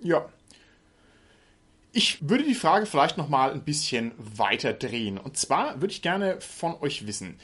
[0.01, 0.25] Ja.
[1.91, 5.17] Ich würde die Frage vielleicht noch mal ein bisschen weiter drehen.
[5.17, 7.35] Und zwar würde ich gerne von euch wissen,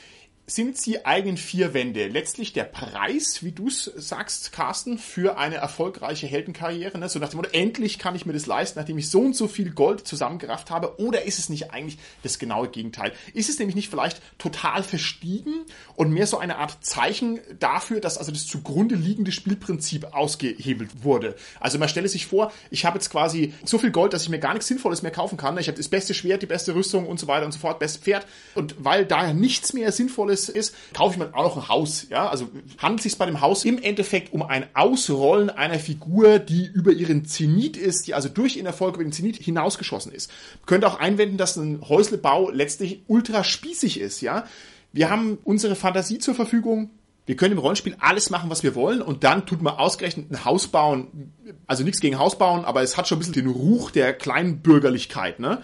[0.48, 5.56] sind die eigenen vier Wände letztlich der Preis, wie du es sagst, Carsten, für eine
[5.56, 7.00] erfolgreiche Heldenkarriere?
[7.00, 7.10] Ne?
[7.10, 9.48] So nach dem Motto, endlich kann ich mir das leisten, nachdem ich so und so
[9.48, 11.00] viel Gold zusammengerafft habe?
[11.00, 13.12] Oder ist es nicht eigentlich das genaue Gegenteil?
[13.34, 18.20] Ist es nämlich nicht vielleicht total verstiegen und mehr so eine Art Zeichen dafür, dass
[18.20, 21.36] also das zugrunde liegende Spielprinzip ausgehebelt wurde?
[21.60, 24.40] Also man stelle sich vor, ich habe jetzt quasi so viel Gold, dass ich mir
[24.40, 25.58] gar nichts Sinnvolles mehr kaufen kann.
[25.58, 28.00] Ich habe das beste Schwert, die beste Rüstung und so weiter und so fort, beste
[28.00, 28.28] Pferd.
[28.54, 32.08] Und weil daher nichts mehr Sinnvolles Sinnvolles ist, kaufe ich mir auch noch ein Haus.
[32.10, 36.40] Ja, also handelt es sich bei dem Haus im Endeffekt um ein Ausrollen einer Figur,
[36.40, 40.32] die über ihren Zenit ist, die also durch ihren Erfolg über den Zenit hinausgeschossen ist.
[40.60, 44.22] Man könnte auch einwenden, dass ein Häuslebau letztlich ultra spießig ist.
[44.22, 44.46] Ja,
[44.94, 46.90] wir haben unsere Fantasie zur Verfügung.
[47.26, 50.46] Wir können im Rollenspiel alles machen, was wir wollen und dann tut man ausgerechnet ein
[50.46, 51.34] Haus bauen.
[51.66, 55.40] Also nichts gegen Haus bauen, aber es hat schon ein bisschen den Ruch der Kleinbürgerlichkeit,
[55.40, 55.64] ne?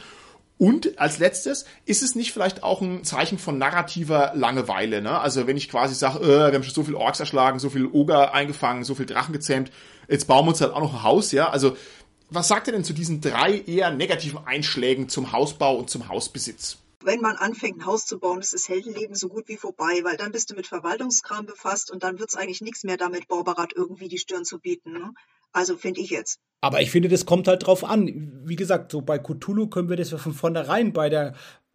[0.62, 5.02] Und als letztes, ist es nicht vielleicht auch ein Zeichen von narrativer Langeweile?
[5.02, 5.19] Ne?
[5.19, 7.88] Also wenn ich quasi sage, äh, wir haben schon so viel Orks erschlagen, so viel
[7.88, 9.71] Oger eingefangen, so viel Drachen gezähmt,
[10.08, 11.50] jetzt bauen wir uns halt auch noch ein Haus, ja?
[11.50, 11.76] Also
[12.30, 16.78] was sagt ihr denn zu diesen drei eher negativen Einschlägen zum Hausbau und zum Hausbesitz?
[17.04, 20.17] Wenn man anfängt, ein Haus zu bauen, ist das Heldenleben so gut wie vorbei, weil
[20.17, 24.10] dann bist du mit Verwaltungskram befasst und dann wird's eigentlich nichts mehr damit, Borberat irgendwie
[24.10, 24.93] die Stirn zu bieten.
[24.93, 25.12] Ne?
[25.53, 26.39] Also finde ich jetzt.
[26.61, 28.41] Aber ich finde, das kommt halt drauf an.
[28.45, 31.33] Wie gesagt, so bei Cthulhu können wir das ja von vornherein bei der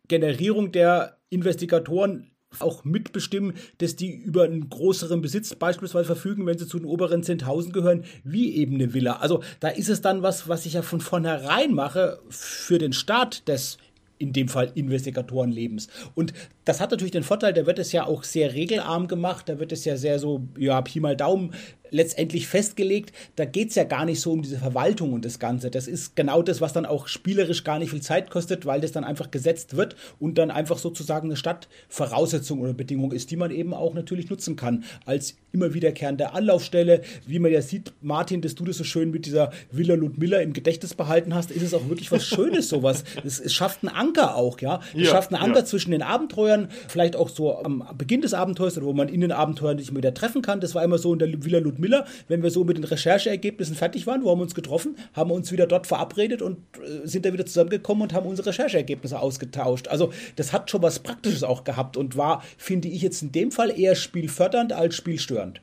[0.09, 6.67] Generierung der Investigatoren auch mitbestimmen, dass die über einen größeren Besitz beispielsweise verfügen, wenn sie
[6.67, 9.17] zu den oberen 10.000 gehören, wie eben eine Villa.
[9.17, 13.49] Also da ist es dann was, was ich ja von vornherein mache für den Start
[13.49, 13.79] des
[14.19, 15.89] in dem Fall Investigatorenlebens.
[16.15, 16.33] Und
[16.65, 19.73] das hat natürlich den Vorteil, da wird es ja auch sehr regelarm gemacht, da wird
[19.73, 21.55] es ja sehr so, ja, Pi mal Daumen
[21.91, 23.13] letztendlich festgelegt.
[23.37, 25.71] Da geht es ja gar nicht so um diese Verwaltung und das Ganze.
[25.71, 28.93] Das ist genau das, was dann auch spielerisch gar nicht viel Zeit kostet, weil das
[28.93, 33.51] dann einfach gesetzt wird und dann einfach sozusagen eine Stadtvoraussetzung oder Bedingung ist, die man
[33.51, 37.03] eben auch natürlich nutzen kann als immer wiederkehrende Anlaufstelle.
[37.27, 40.53] Wie man ja sieht, Martin, dass du das so schön mit dieser Villa Ludmilla im
[40.53, 43.05] Gedächtnis behalten hast, ist es auch wirklich was Schönes, sowas.
[43.25, 44.81] Es, es schafft einen Anker auch, ja.
[44.95, 45.65] Es ja, schafft einen Anker ja.
[45.65, 49.33] zwischen den Abenteuern, vielleicht auch so am Beginn des Abenteuers oder wo man in den
[49.33, 50.61] Abenteuern nicht mehr wieder treffen kann.
[50.61, 53.77] Das war immer so in der Villa Ludmilla Miller, wenn wir so mit den Rechercheergebnissen
[53.77, 57.25] fertig waren, wo haben wir uns getroffen, haben uns wieder dort verabredet und äh, sind
[57.25, 59.89] da wieder zusammengekommen und haben unsere Rechercheergebnisse ausgetauscht.
[59.89, 63.51] Also das hat schon was Praktisches auch gehabt und war, finde ich jetzt in dem
[63.51, 65.61] Fall eher spielfördernd als spielstörend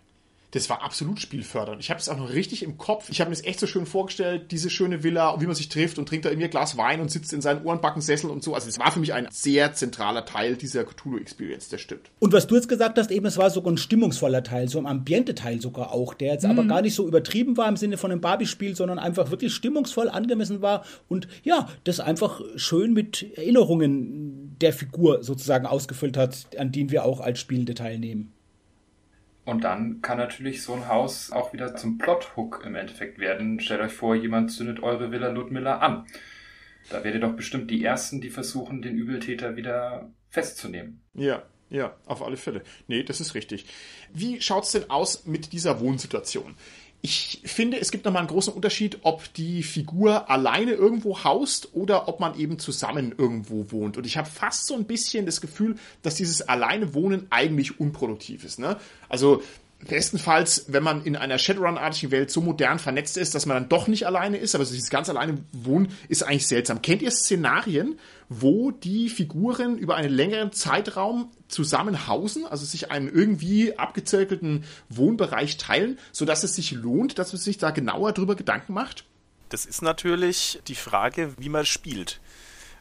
[0.54, 1.82] das war absolut spielfördernd.
[1.82, 3.10] Ich habe es auch noch richtig im Kopf.
[3.10, 5.98] Ich habe mir das echt so schön vorgestellt, diese schöne Villa, wie man sich trifft
[5.98, 8.54] und trinkt da irgendwie ein Glas Wein und sitzt in seinen Ohrenbackensessel und so.
[8.54, 12.12] Also es war für mich ein sehr zentraler Teil dieser Cthulhu-Experience, das stimmt.
[12.20, 14.86] Und was du jetzt gesagt hast, eben, es war sogar ein stimmungsvoller Teil, so ein
[14.86, 16.52] Ambiente-Teil sogar auch, der jetzt mhm.
[16.52, 20.08] aber gar nicht so übertrieben war im Sinne von einem Barbie-Spiel, sondern einfach wirklich stimmungsvoll
[20.08, 26.72] angemessen war und ja, das einfach schön mit Erinnerungen der Figur sozusagen ausgefüllt hat, an
[26.72, 28.34] denen wir auch als Spielende teilnehmen.
[29.46, 33.60] Und dann kann natürlich so ein Haus auch wieder zum Plothook im Endeffekt werden.
[33.60, 36.06] Stellt euch vor, jemand zündet eure Villa Ludmilla an.
[36.90, 41.02] Da werdet ihr doch bestimmt die Ersten, die versuchen, den Übeltäter wieder festzunehmen.
[41.14, 42.62] Ja, Ja, auf alle Fälle.
[42.88, 43.66] Nee, das ist richtig.
[44.14, 46.56] Wie schaut's denn aus mit dieser Wohnsituation?
[47.06, 52.08] Ich finde, es gibt nochmal einen großen Unterschied, ob die Figur alleine irgendwo haust oder
[52.08, 53.98] ob man eben zusammen irgendwo wohnt.
[53.98, 58.46] Und ich habe fast so ein bisschen das Gefühl, dass dieses alleine Wohnen eigentlich unproduktiv
[58.46, 58.58] ist.
[58.58, 58.78] Ne?
[59.10, 59.44] Also
[59.88, 63.88] bestenfalls, wenn man in einer Shadowrun-artigen Welt so modern vernetzt ist, dass man dann doch
[63.88, 66.82] nicht alleine ist, aber dieses ganz alleine Wohnen ist eigentlich seltsam.
[66.82, 73.10] Kennt ihr Szenarien, wo die Figuren über einen längeren Zeitraum zusammen hausen, also sich einen
[73.10, 78.74] irgendwie abgezirkelten Wohnbereich teilen, sodass es sich lohnt, dass man sich da genauer drüber Gedanken
[78.74, 79.06] macht?
[79.50, 82.20] Das ist natürlich die Frage, wie man spielt.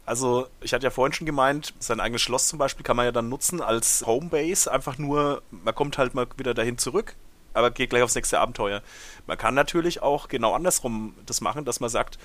[0.04, 3.12] Also, ich hatte ja vorhin schon gemeint, sein eigenes Schloss zum Beispiel kann man ja
[3.12, 4.70] dann nutzen als Homebase.
[4.70, 7.14] Einfach nur, man kommt halt mal wieder dahin zurück,
[7.54, 8.82] aber geht gleich aufs nächste Abenteuer.
[9.26, 12.18] Man kann natürlich auch genau andersrum das machen, dass man sagt,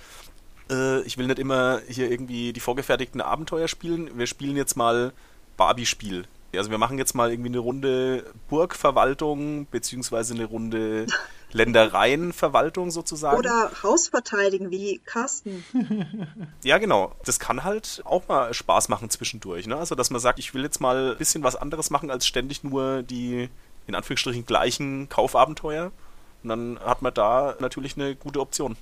[0.71, 4.17] äh, ich will nicht immer hier irgendwie die vorgefertigten Abenteuer spielen.
[4.17, 5.13] Wir spielen jetzt mal
[5.55, 6.25] Barbie-Spiel.
[6.55, 11.05] Also wir machen jetzt mal irgendwie eine Runde Burgverwaltung beziehungsweise eine Runde
[11.51, 13.38] Ländereienverwaltung sozusagen.
[13.38, 15.63] Oder Haus verteidigen wie Carsten.
[16.63, 17.13] ja, genau.
[17.25, 19.67] Das kann halt auch mal Spaß machen zwischendurch.
[19.67, 19.77] Ne?
[19.77, 22.63] Also, dass man sagt, ich will jetzt mal ein bisschen was anderes machen, als ständig
[22.63, 23.49] nur die
[23.88, 25.91] in Anführungsstrichen gleichen Kaufabenteuer.
[26.43, 28.75] Und dann hat man da natürlich eine gute Option.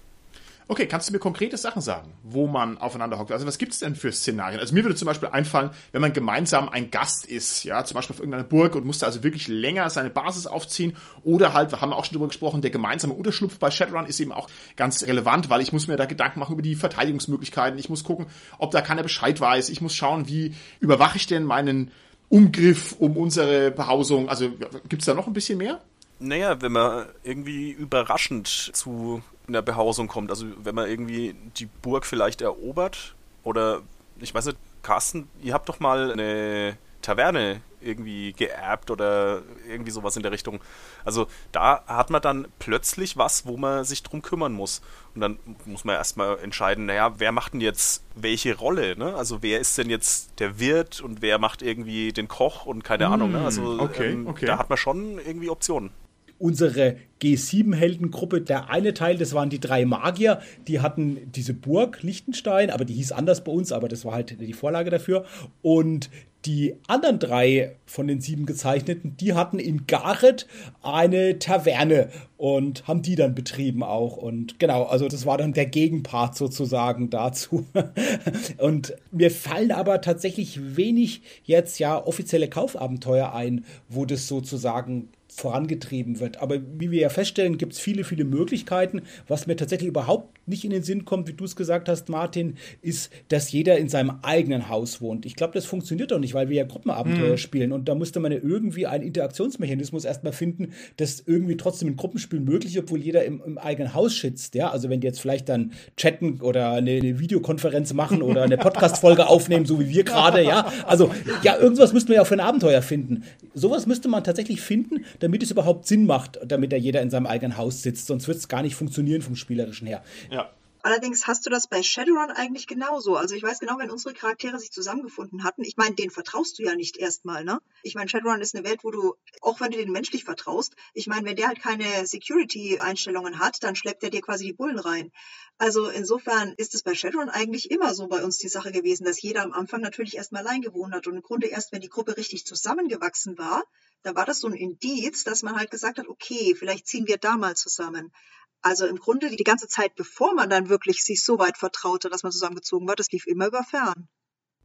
[0.67, 3.31] Okay, kannst du mir konkrete Sachen sagen, wo man aufeinander hockt?
[3.31, 4.59] Also was gibt es denn für Szenarien?
[4.59, 8.15] Also mir würde zum Beispiel einfallen, wenn man gemeinsam ein Gast ist, ja, zum Beispiel
[8.15, 11.93] auf irgendeiner Burg und musste also wirklich länger seine Basis aufziehen oder halt, wir haben
[11.93, 15.61] auch schon darüber gesprochen, der gemeinsame Unterschlupf bei Shadowrun ist eben auch ganz relevant, weil
[15.61, 18.25] ich muss mir da Gedanken machen über die Verteidigungsmöglichkeiten, ich muss gucken,
[18.57, 21.91] ob da keiner Bescheid weiß, ich muss schauen, wie überwache ich denn meinen
[22.27, 24.49] Umgriff um unsere Behausung, also
[24.89, 25.79] gibt's da noch ein bisschen mehr?
[26.19, 32.05] Naja, wenn man irgendwie überraschend zu einer Behausung kommt, also wenn man irgendwie die Burg
[32.05, 33.81] vielleicht erobert oder
[34.19, 40.15] ich weiß nicht, Carsten, ihr habt doch mal eine Taverne irgendwie geerbt oder irgendwie sowas
[40.17, 40.59] in der Richtung.
[41.03, 44.81] Also da hat man dann plötzlich was, wo man sich drum kümmern muss.
[45.13, 48.97] Und dann muss man erstmal entscheiden, naja, wer macht denn jetzt welche Rolle?
[48.97, 49.13] Ne?
[49.15, 53.07] Also wer ist denn jetzt der Wirt und wer macht irgendwie den Koch und keine
[53.07, 53.31] Ahnung.
[53.31, 53.45] Ne?
[53.45, 54.47] Also okay, ähm, okay.
[54.47, 55.91] da hat man schon irgendwie Optionen
[56.37, 62.69] unsere G7-Heldengruppe, der eine Teil, das waren die drei Magier, die hatten diese Burg Liechtenstein,
[62.69, 65.25] aber die hieß anders bei uns, aber das war halt die Vorlage dafür.
[65.61, 66.09] Und
[66.45, 70.45] die anderen drei von den sieben gezeichneten, die hatten in Gareth
[70.83, 74.17] eine Taverne und haben die dann betrieben auch.
[74.17, 77.65] Und genau, also das war dann der Gegenpart sozusagen dazu.
[78.57, 86.19] und mir fallen aber tatsächlich wenig jetzt ja offizielle Kaufabenteuer ein, wo das sozusagen vorangetrieben
[86.19, 86.37] wird.
[86.41, 89.01] Aber wie wir ja feststellen, gibt es viele, viele Möglichkeiten.
[89.27, 92.55] Was mir tatsächlich überhaupt nicht in den Sinn kommt, wie du es gesagt hast, Martin,
[92.81, 95.25] ist, dass jeder in seinem eigenen Haus wohnt.
[95.25, 97.37] Ich glaube, das funktioniert doch nicht, weil wir ja Gruppenabenteuer mhm.
[97.37, 101.95] spielen und da musste man ja irgendwie einen Interaktionsmechanismus erstmal finden, das irgendwie trotzdem in
[101.95, 104.55] Gruppenspielen möglich, obwohl jeder im, im, eigenen Haus schützt.
[104.55, 108.57] Ja, also wenn die jetzt vielleicht dann chatten oder eine, eine Videokonferenz machen oder eine
[108.57, 110.71] Podcast-Folge aufnehmen, so wie wir gerade, ja.
[110.85, 111.11] Also,
[111.43, 113.23] ja, irgendwas müssten wir ja auch für ein Abenteuer finden.
[113.53, 117.25] Sowas müsste man tatsächlich finden, damit es überhaupt Sinn macht, damit da jeder in seinem
[117.25, 118.05] eigenen Haus sitzt.
[118.05, 120.03] Sonst wird es gar nicht funktionieren vom Spielerischen her.
[120.29, 120.51] Ja.
[120.83, 123.15] Allerdings hast du das bei Shadowrun eigentlich genauso.
[123.15, 126.63] Also ich weiß genau, wenn unsere Charaktere sich zusammengefunden hatten, ich meine, denen vertraust du
[126.63, 127.59] ja nicht erstmal, ne?
[127.81, 131.07] Ich meine, Shadowrun ist eine Welt, wo du, auch wenn du den menschlich vertraust, ich
[131.07, 135.11] meine, wenn der halt keine Security-Einstellungen hat, dann schleppt er dir quasi die Bullen rein.
[135.57, 139.19] Also insofern ist es bei Shadowrun eigentlich immer so bei uns die Sache gewesen, dass
[139.19, 142.15] jeder am Anfang natürlich erstmal allein gewohnt hat und im Grunde erst, wenn die Gruppe
[142.15, 143.63] richtig zusammengewachsen war,
[144.05, 147.17] da war das so ein Indiz, dass man halt gesagt hat, okay, vielleicht ziehen wir
[147.17, 148.13] da mal zusammen.
[148.61, 152.23] Also im Grunde die ganze Zeit, bevor man dann wirklich sich so weit vertraute, dass
[152.23, 154.07] man zusammengezogen war, das lief immer über Fern.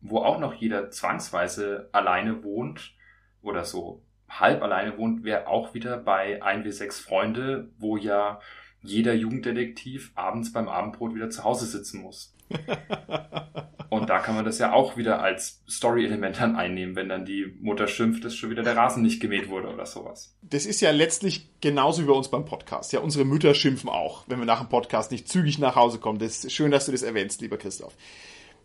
[0.02, 2.94] Wo auch noch jeder zwangsweise alleine wohnt
[3.40, 8.40] oder so halb alleine wohnt, wäre auch wieder bei 1W6 Freunde, wo ja
[8.82, 12.34] jeder Jugenddetektiv abends beim Abendbrot wieder zu Hause sitzen muss.
[13.90, 17.56] Und da kann man das ja auch wieder als Story-Element dann einnehmen, wenn dann die
[17.60, 20.36] Mutter schimpft, dass schon wieder der Rasen nicht gemäht wurde oder sowas.
[20.42, 22.92] Das ist ja letztlich genauso wie bei uns beim Podcast.
[22.92, 26.20] Ja, unsere Mütter schimpfen auch, wenn wir nach dem Podcast nicht zügig nach Hause kommen.
[26.20, 27.96] Das ist schön, dass du das erwähnst, lieber Christoph.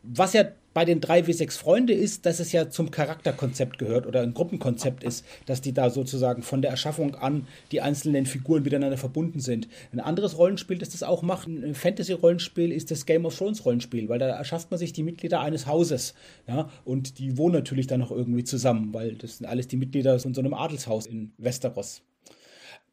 [0.04, 0.44] Was ja
[0.76, 5.24] bei den 3W6 Freunde ist, dass es ja zum Charakterkonzept gehört oder ein Gruppenkonzept ist,
[5.46, 9.70] dass die da sozusagen von der Erschaffung an die einzelnen Figuren miteinander verbunden sind.
[9.94, 14.20] Ein anderes Rollenspiel, das das auch macht, ein Fantasy-Rollenspiel, ist das Game of Thrones-Rollenspiel, weil
[14.20, 16.14] da erschafft man sich die Mitglieder eines Hauses.
[16.46, 20.20] Ja, und die wohnen natürlich dann noch irgendwie zusammen, weil das sind alles die Mitglieder
[20.20, 22.02] von so einem Adelshaus in Westeros.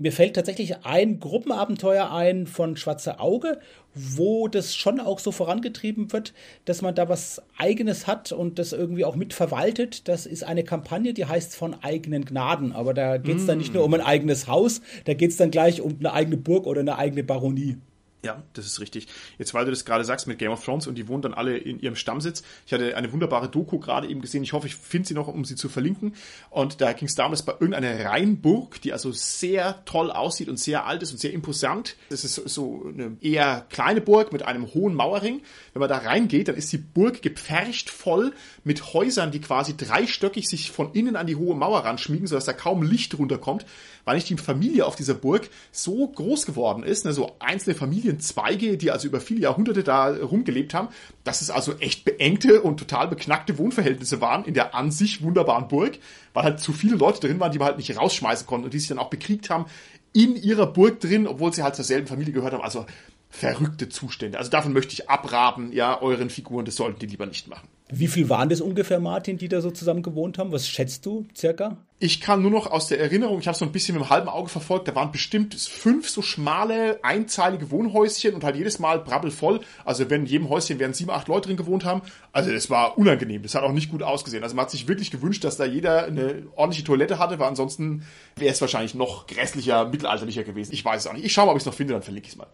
[0.02, 3.60] Mir fällt tatsächlich ein Gruppenabenteuer ein von Schwarze Auge,
[3.94, 6.34] wo das schon auch so vorangetrieben wird,
[6.64, 10.08] dass man da was Eigenes hat und das irgendwie auch mitverwaltet.
[10.08, 12.72] Das ist eine Kampagne, die heißt von eigenen Gnaden.
[12.72, 13.46] Aber da geht es mm.
[13.46, 16.36] dann nicht nur um ein eigenes Haus, da geht es dann gleich um eine eigene
[16.36, 17.76] Burg oder eine eigene Baronie.
[18.24, 19.08] Ja, das ist richtig.
[19.36, 21.56] Jetzt, weil du das gerade sagst mit Game of Thrones und die wohnen dann alle
[21.56, 22.44] in ihrem Stammsitz.
[22.66, 24.44] Ich hatte eine wunderbare Doku gerade eben gesehen.
[24.44, 26.14] Ich hoffe, ich finde sie noch, um sie zu verlinken.
[26.48, 30.86] Und da ging es damals bei irgendeiner Rheinburg, die also sehr toll aussieht und sehr
[30.86, 31.96] alt ist und sehr imposant.
[32.10, 35.42] Das ist so eine eher kleine Burg mit einem hohen Mauerring.
[35.72, 38.32] Wenn man da reingeht, dann ist die Burg gepfercht voll
[38.62, 42.52] mit Häusern, die quasi dreistöckig sich von innen an die hohe Mauer ranschmiegen, sodass da
[42.52, 43.66] kaum Licht runterkommt,
[44.04, 47.74] weil nicht die Familie auf dieser Burg so groß geworden ist, ne, so einzelne
[48.12, 50.88] Familienzweige, die also über viele Jahrhunderte da rumgelebt haben,
[51.24, 55.68] dass es also echt beengte und total beknackte Wohnverhältnisse waren in der an sich wunderbaren
[55.68, 55.98] Burg,
[56.34, 58.78] weil halt zu viele Leute drin waren, die man halt nicht rausschmeißen konnten und die
[58.78, 59.66] sich dann auch bekriegt haben
[60.12, 62.62] in ihrer Burg drin, obwohl sie halt zur selben Familie gehört haben.
[62.62, 62.86] Also
[63.30, 64.38] verrückte Zustände.
[64.38, 67.66] Also davon möchte ich abraten, ja, euren Figuren, das sollten die lieber nicht machen.
[67.94, 70.50] Wie viel waren das ungefähr, Martin, die da so zusammen gewohnt haben?
[70.50, 71.76] Was schätzt du circa?
[71.98, 74.28] Ich kann nur noch aus der Erinnerung, ich habe so ein bisschen mit dem halben
[74.30, 79.60] Auge verfolgt, da waren bestimmt fünf so schmale, einzeilige Wohnhäuschen und halt jedes Mal brabbelvoll.
[79.84, 82.00] Also wenn in jedem Häuschen wären sieben, acht Leute drin gewohnt haben.
[82.32, 84.42] Also das war unangenehm, das hat auch nicht gut ausgesehen.
[84.42, 88.06] Also man hat sich wirklich gewünscht, dass da jeder eine ordentliche Toilette hatte, weil ansonsten
[88.36, 90.72] wäre es wahrscheinlich noch grässlicher, mittelalterlicher gewesen.
[90.72, 91.26] Ich weiß es auch nicht.
[91.26, 92.48] Ich schaue mal, ob ich es noch finde, dann verlinke ich es mal.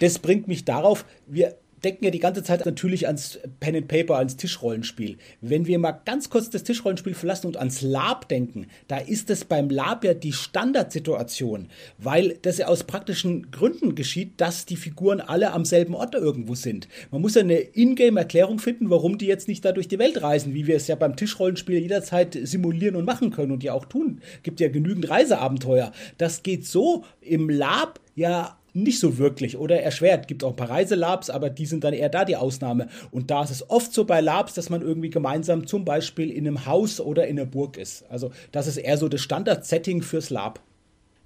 [0.00, 4.16] Das bringt mich darauf, wir denken ja die ganze Zeit natürlich ans Pen and Paper,
[4.16, 5.18] ans Tischrollenspiel.
[5.40, 9.44] Wenn wir mal ganz kurz das Tischrollenspiel verlassen und ans Lab denken, da ist es
[9.44, 11.68] beim Lab ja die Standardsituation,
[11.98, 16.54] weil das ja aus praktischen Gründen geschieht, dass die Figuren alle am selben Ort irgendwo
[16.54, 16.88] sind.
[17.10, 20.54] Man muss ja eine Ingame-Erklärung finden, warum die jetzt nicht da durch die Welt reisen,
[20.54, 24.20] wie wir es ja beim Tischrollenspiel jederzeit simulieren und machen können und ja auch tun.
[24.42, 25.92] Gibt ja genügend Reiseabenteuer.
[26.18, 30.28] Das geht so im Lab ja nicht so wirklich oder erschwert.
[30.28, 32.88] Gibt auch ein paar Reiselabs, aber die sind dann eher da die Ausnahme.
[33.10, 36.46] Und da ist es oft so bei Labs, dass man irgendwie gemeinsam zum Beispiel in
[36.46, 38.04] einem Haus oder in einer Burg ist.
[38.10, 40.60] Also das ist eher so das Standard-Setting fürs Lab.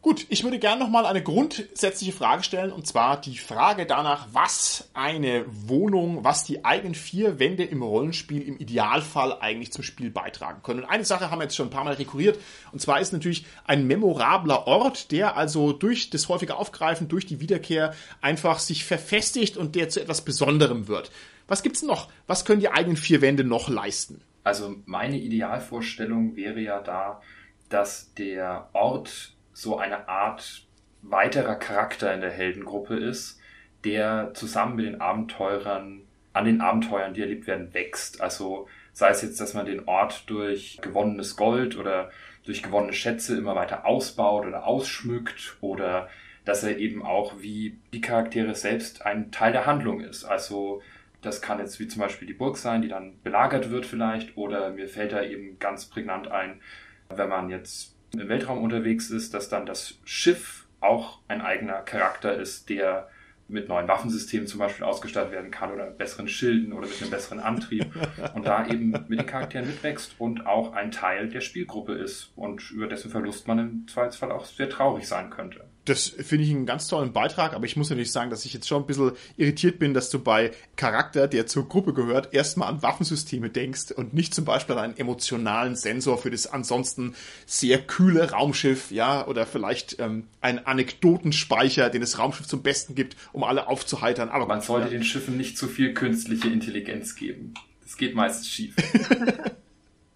[0.01, 4.29] Gut, ich würde gerne noch mal eine grundsätzliche Frage stellen und zwar die Frage danach,
[4.31, 10.11] was eine Wohnung, was die eigenen vier Wände im Rollenspiel im Idealfall eigentlich zum Spiel
[10.11, 10.85] beitragen können.
[10.85, 12.39] Und eine Sache haben wir jetzt schon ein paar Mal rekurriert
[12.71, 17.41] und zwar ist natürlich ein memorabler Ort, der also durch das häufige Aufgreifen, durch die
[17.41, 21.11] Wiederkehr einfach sich verfestigt und der zu etwas Besonderem wird.
[21.49, 22.09] Was gibt's noch?
[22.29, 24.21] Was können die eigenen vier Wände noch leisten?
[24.45, 27.21] Also meine Idealvorstellung wäre ja da,
[27.69, 30.63] dass der Ort so eine Art
[31.03, 33.41] weiterer Charakter in der Heldengruppe ist,
[33.85, 38.21] der zusammen mit den Abenteurern an den Abenteuern, die erlebt werden, wächst.
[38.21, 42.13] Also sei es jetzt, dass man den Ort durch gewonnenes Gold oder
[42.45, 46.09] durch gewonnene Schätze immer weiter ausbaut oder ausschmückt oder
[46.45, 50.25] dass er eben auch wie die Charaktere selbst ein Teil der Handlung ist.
[50.25, 50.83] Also
[51.21, 54.71] das kann jetzt wie zum Beispiel die Burg sein, die dann belagert wird vielleicht oder
[54.71, 56.61] mir fällt da eben ganz prägnant ein,
[57.09, 62.35] wenn man jetzt im Weltraum unterwegs ist, dass dann das Schiff auch ein eigener Charakter
[62.35, 63.09] ist, der
[63.49, 67.11] mit neuen Waffensystemen zum Beispiel ausgestattet werden kann oder mit besseren Schilden oder mit einem
[67.11, 67.87] besseren Antrieb
[68.35, 72.71] und da eben mit den Charakteren mitwächst und auch ein Teil der Spielgruppe ist und
[72.71, 75.65] über dessen Verlust man im Zweifelsfall auch sehr traurig sein könnte.
[75.89, 78.69] Das finde ich einen ganz tollen Beitrag, aber ich muss natürlich sagen, dass ich jetzt
[78.69, 82.83] schon ein bisschen irritiert bin, dass du bei Charakter, der zur Gruppe gehört, erstmal an
[82.83, 87.15] Waffensysteme denkst und nicht zum Beispiel an einen emotionalen Sensor für das ansonsten
[87.47, 93.17] sehr kühle Raumschiff, ja, oder vielleicht ähm, einen Anekdotenspeicher, den das Raumschiff zum Besten gibt,
[93.33, 94.29] um alle aufzuheitern.
[94.29, 94.93] Aber man sollte ja.
[94.93, 97.55] den Schiffen nicht zu viel künstliche Intelligenz geben.
[97.83, 98.75] Das geht meistens schief.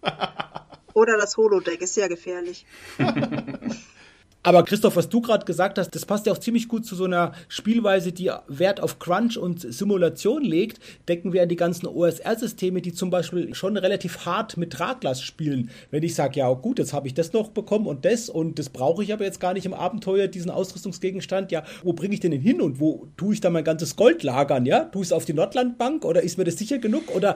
[0.93, 2.67] Oder das Holodeck ist sehr gefährlich.
[4.43, 7.05] Aber Christoph, was du gerade gesagt hast, das passt ja auch ziemlich gut zu so
[7.05, 10.81] einer Spielweise, die Wert auf Crunch und Simulation legt.
[11.07, 15.69] Denken wir an die ganzen OSR-Systeme, die zum Beispiel schon relativ hart mit Traglas spielen.
[15.91, 18.67] Wenn ich sage, ja gut, jetzt habe ich das noch bekommen und das und das
[18.67, 22.31] brauche ich aber jetzt gar nicht im Abenteuer, diesen Ausrüstungsgegenstand, ja, wo bringe ich den
[22.31, 24.81] denn hin und wo tue ich da mein ganzes Gold lagern, ja?
[24.85, 27.15] Tue ich es auf die Nordlandbank oder ist mir das sicher genug?
[27.15, 27.35] Oder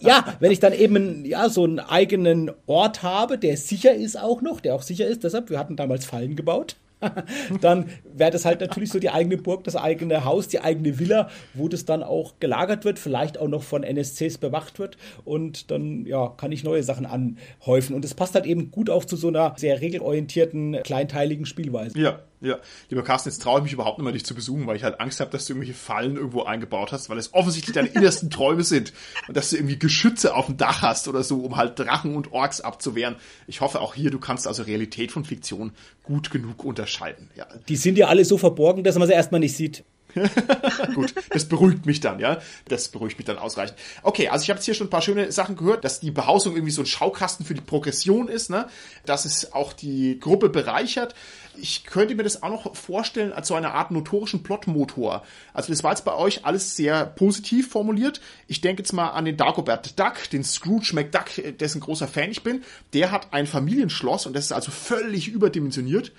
[0.00, 4.40] ja, wenn ich dann eben ja so einen eigenen Ort habe, der sicher ist auch
[4.40, 6.76] noch, der auch sicher ist, deshalb, wir hatten damals Fallen gebaut gebaut.
[7.60, 11.28] dann wäre das halt natürlich so die eigene Burg, das eigene Haus, die eigene Villa,
[11.52, 16.06] wo das dann auch gelagert wird, vielleicht auch noch von NSCs bewacht wird und dann
[16.06, 19.28] ja, kann ich neue Sachen anhäufen und es passt halt eben gut auch zu so
[19.28, 21.98] einer sehr regelorientierten, kleinteiligen Spielweise.
[21.98, 22.58] Ja, Ja,
[22.90, 25.00] lieber Carsten, jetzt traue ich mich überhaupt nicht mehr, dich zu besuchen, weil ich halt
[25.00, 28.62] Angst habe, dass du irgendwelche Fallen irgendwo eingebaut hast, weil es offensichtlich deine innersten Träume
[28.62, 28.92] sind
[29.26, 32.32] und dass du irgendwie Geschütze auf dem Dach hast oder so, um halt Drachen und
[32.32, 33.16] Orks abzuwehren.
[33.46, 35.72] Ich hoffe auch hier, du kannst also Realität von Fiktion
[36.02, 37.30] gut genug unterscheiden.
[37.36, 37.46] Ja.
[37.68, 39.84] Die sind ja alle so verborgen, dass man sie erstmal nicht sieht.
[40.94, 42.40] Gut, das beruhigt mich dann, ja.
[42.68, 43.78] Das beruhigt mich dann ausreichend.
[44.02, 46.54] Okay, also ich habe jetzt hier schon ein paar schöne Sachen gehört, dass die Behausung
[46.54, 48.68] irgendwie so ein Schaukasten für die Progression ist, ne?
[49.04, 51.14] Dass es auch die Gruppe bereichert.
[51.58, 55.22] Ich könnte mir das auch noch vorstellen als so eine Art notorischen Plotmotor.
[55.54, 58.20] Also das war jetzt bei euch alles sehr positiv formuliert.
[58.46, 62.42] Ich denke jetzt mal an den Dagobert Duck, den Scrooge McDuck, dessen großer Fan ich
[62.42, 62.62] bin.
[62.92, 66.12] Der hat ein Familienschloss und das ist also völlig überdimensioniert.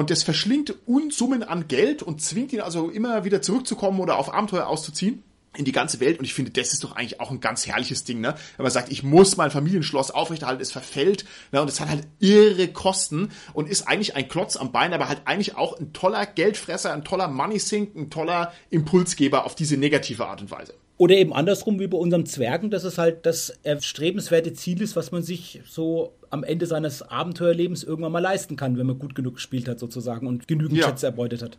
[0.00, 4.32] Und das verschlingt Unsummen an Geld und zwingt ihn also immer wieder zurückzukommen oder auf
[4.32, 5.22] Abenteuer auszuziehen
[5.54, 8.04] in die ganze Welt und ich finde, das ist doch eigentlich auch ein ganz herrliches
[8.04, 8.34] Ding, ne?
[8.56, 11.60] Wenn man sagt, ich muss mein Familienschloss aufrechterhalten, es verfällt, ne?
[11.60, 15.20] Und es hat halt irre Kosten und ist eigentlich ein Klotz am Bein, aber halt
[15.26, 20.26] eigentlich auch ein toller Geldfresser, ein toller Money Sink, ein toller Impulsgeber auf diese negative
[20.26, 20.72] Art und Weise.
[21.00, 25.12] Oder eben andersrum wie bei unserem Zwergen, dass es halt das erstrebenswerte Ziel ist, was
[25.12, 29.36] man sich so am Ende seines Abenteuerlebens irgendwann mal leisten kann, wenn man gut genug
[29.36, 30.88] gespielt hat sozusagen und genügend ja.
[30.88, 31.56] Schätze erbeutet hat.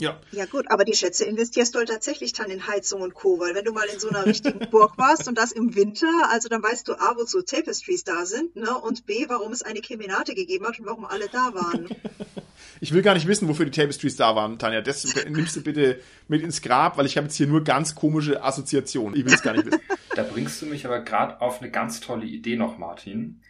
[0.00, 0.18] Ja.
[0.32, 3.54] Ja gut, aber die Schätze investierst du halt tatsächlich dann in Heizung und Co., weil
[3.54, 6.62] wenn du mal in so einer richtigen Burg warst und das im Winter, also dann
[6.62, 10.66] weißt du A, wozu Tapestries da sind, ne, und B, warum es eine Kemenate gegeben
[10.66, 11.88] hat und warum alle da waren.
[12.80, 14.80] ich will gar nicht wissen, wofür die Tapestries da waren, Tanja.
[14.80, 18.42] Das nimmst du bitte mit ins Grab, weil ich habe jetzt hier nur ganz komische
[18.42, 19.18] Assoziationen.
[19.18, 19.80] Ich will es gar nicht wissen.
[20.16, 23.40] Da bringst du mich aber gerade auf eine ganz tolle Idee noch, Martin.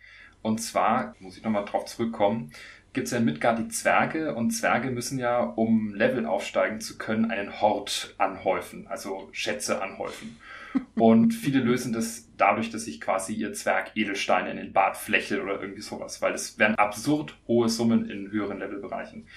[0.43, 2.53] Und zwar, muss ich nochmal drauf zurückkommen,
[2.95, 6.97] gibt es ja in Midgard die Zwerge und Zwerge müssen ja, um Level aufsteigen zu
[6.97, 10.37] können, einen Hort anhäufen, also Schätze anhäufen.
[10.97, 15.41] Und viele lösen das dadurch, dass sich quasi ihr Zwerg Edelsteine in den Bart flächelt
[15.41, 19.29] oder irgendwie sowas, weil das wären absurd hohe Summen in höheren Levelbereichen.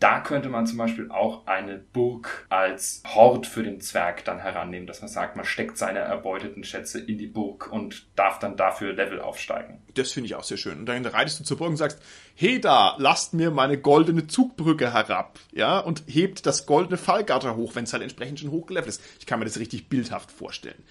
[0.00, 4.86] Da könnte man zum Beispiel auch eine Burg als Hort für den Zwerg dann herannehmen,
[4.86, 8.92] dass man sagt, man steckt seine erbeuteten Schätze in die Burg und darf dann dafür
[8.92, 9.82] Level aufsteigen.
[9.94, 10.78] Das finde ich auch sehr schön.
[10.78, 12.00] Und dann reitest du zur Burg und sagst,
[12.36, 17.74] hey da, lasst mir meine goldene Zugbrücke herab, ja, und hebt das goldene Fallgatter hoch,
[17.74, 19.02] wenn es halt entsprechend schon hochgelevelt ist.
[19.18, 20.82] Ich kann mir das richtig bildhaft vorstellen.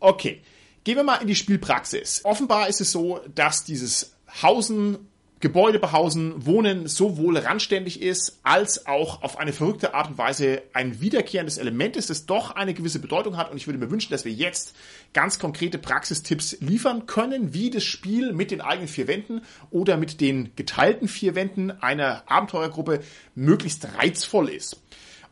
[0.00, 0.40] Okay.
[0.84, 2.24] Gehen wir mal in die Spielpraxis.
[2.24, 9.22] Offenbar ist es so, dass dieses Hausen Gebäude behausen, Wohnen sowohl randständig ist, als auch
[9.22, 13.36] auf eine verrückte Art und Weise ein wiederkehrendes Element ist, das doch eine gewisse Bedeutung
[13.36, 13.50] hat.
[13.50, 14.74] Und ich würde mir wünschen, dass wir jetzt
[15.12, 20.20] ganz konkrete Praxistipps liefern können, wie das Spiel mit den eigenen vier Wänden oder mit
[20.20, 23.00] den geteilten vier Wänden einer Abenteuergruppe
[23.36, 24.82] möglichst reizvoll ist.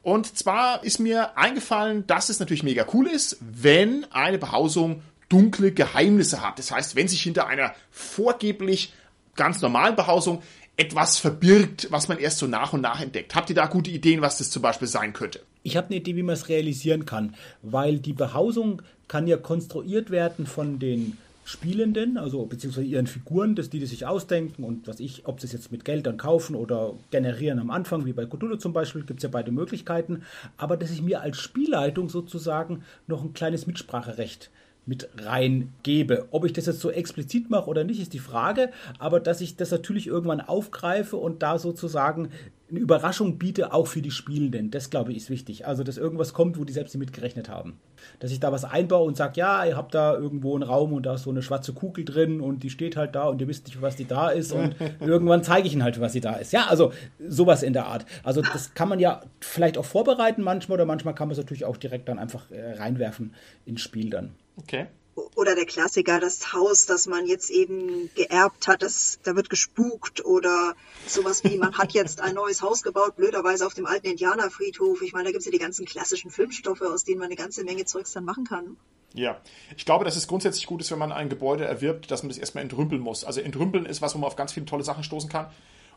[0.03, 5.73] Und zwar ist mir eingefallen, dass es natürlich mega cool ist, wenn eine Behausung dunkle
[5.73, 6.61] Geheimnisse hat.
[6.61, 8.93] Das heißt, wenn sich hinter einer vorgeblich
[9.37, 10.43] ganz normalen Behausung
[10.77, 13.35] etwas verbirgt, was man erst so nach und nach entdeckt.
[13.35, 15.41] Habt ihr da gute Ideen, was das zum Beispiel sein könnte?
[15.63, 20.11] Ich habe eine Idee, wie man es realisieren kann, weil die Behausung kann ja konstruiert
[20.11, 24.99] werden von den Spielenden, also beziehungsweise ihren Figuren, dass die, die sich ausdenken und was
[24.99, 28.27] ich, ob sie es jetzt mit Geld dann kaufen oder generieren am Anfang, wie bei
[28.27, 30.23] Cthulhu zum Beispiel, gibt es ja beide Möglichkeiten,
[30.57, 34.51] aber dass ich mir als Spielleitung sozusagen noch ein kleines Mitspracherecht
[34.87, 36.29] mit reingebe.
[36.31, 39.57] Ob ich das jetzt so explizit mache oder nicht, ist die Frage, aber dass ich
[39.57, 42.31] das natürlich irgendwann aufgreife und da sozusagen
[42.69, 44.73] eine Überraschung biete, auch für die Spielenden.
[44.73, 45.67] Das, glaube ich, ist wichtig.
[45.67, 47.79] Also, dass irgendwas kommt, wo die selbst nicht mitgerechnet haben.
[48.19, 51.07] Dass ich da was einbaue und sage, ja, ihr habt da irgendwo einen Raum und
[51.07, 53.67] da ist so eine schwarze Kugel drin und die steht halt da und ihr wisst
[53.67, 56.53] nicht, was die da ist und irgendwann zeige ich ihnen halt, was sie da ist.
[56.53, 56.93] Ja, also
[57.29, 58.05] sowas in der Art.
[58.25, 61.65] Also, das kann man ja vielleicht auch vorbereiten manchmal oder manchmal kann man es natürlich
[61.65, 63.33] auch direkt dann einfach äh, reinwerfen
[63.65, 64.31] ins Spiel dann.
[64.57, 64.87] Okay.
[65.35, 70.23] Oder der Klassiker, das Haus, das man jetzt eben geerbt hat, das, da wird gespukt
[70.25, 70.75] oder
[71.07, 75.01] sowas wie, man hat jetzt ein neues Haus gebaut, blöderweise auf dem alten Indianerfriedhof.
[75.01, 77.65] Ich meine, da gibt es ja die ganzen klassischen Filmstoffe, aus denen man eine ganze
[77.65, 78.77] Menge Zeugs dann machen kann.
[79.15, 79.41] Ja,
[79.75, 82.37] ich glaube, dass es grundsätzlich gut ist, wenn man ein Gebäude erwirbt, dass man das
[82.37, 83.25] erstmal entrümpeln muss.
[83.25, 85.51] Also entrümpeln ist was, wo man auf ganz viele tolle Sachen stoßen kann.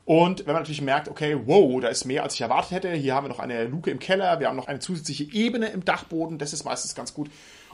[0.05, 3.14] Und wenn man natürlich merkt, okay, wow, da ist mehr, als ich erwartet hätte, hier
[3.14, 6.38] haben wir noch eine Luke im Keller, wir haben noch eine zusätzliche Ebene im Dachboden,
[6.38, 7.30] das ist meistens ganz gut.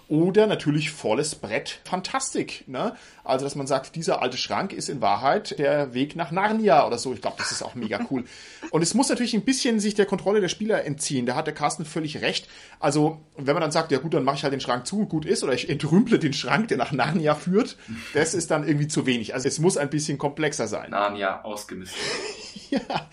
[0.07, 2.63] Oder natürlich volles Brett Fantastik.
[2.67, 2.95] Ne?
[3.23, 6.99] Also, dass man sagt, dieser alte Schrank ist in Wahrheit der Weg nach Narnia oder
[6.99, 7.13] so.
[7.13, 8.23] Ich glaube, das ist auch mega cool.
[8.71, 11.25] Und es muss natürlich ein bisschen sich der Kontrolle der Spieler entziehen.
[11.25, 12.47] Da hat der Carsten völlig recht.
[12.79, 15.25] Also, wenn man dann sagt, ja gut, dann mache ich halt den Schrank zu, gut
[15.25, 17.77] ist, oder ich entrümple den Schrank, der nach Narnia führt,
[18.13, 19.33] das ist dann irgendwie zu wenig.
[19.33, 20.91] Also, es muss ein bisschen komplexer sein.
[20.91, 21.99] Narnia ausgemistet.
[22.69, 23.09] ja.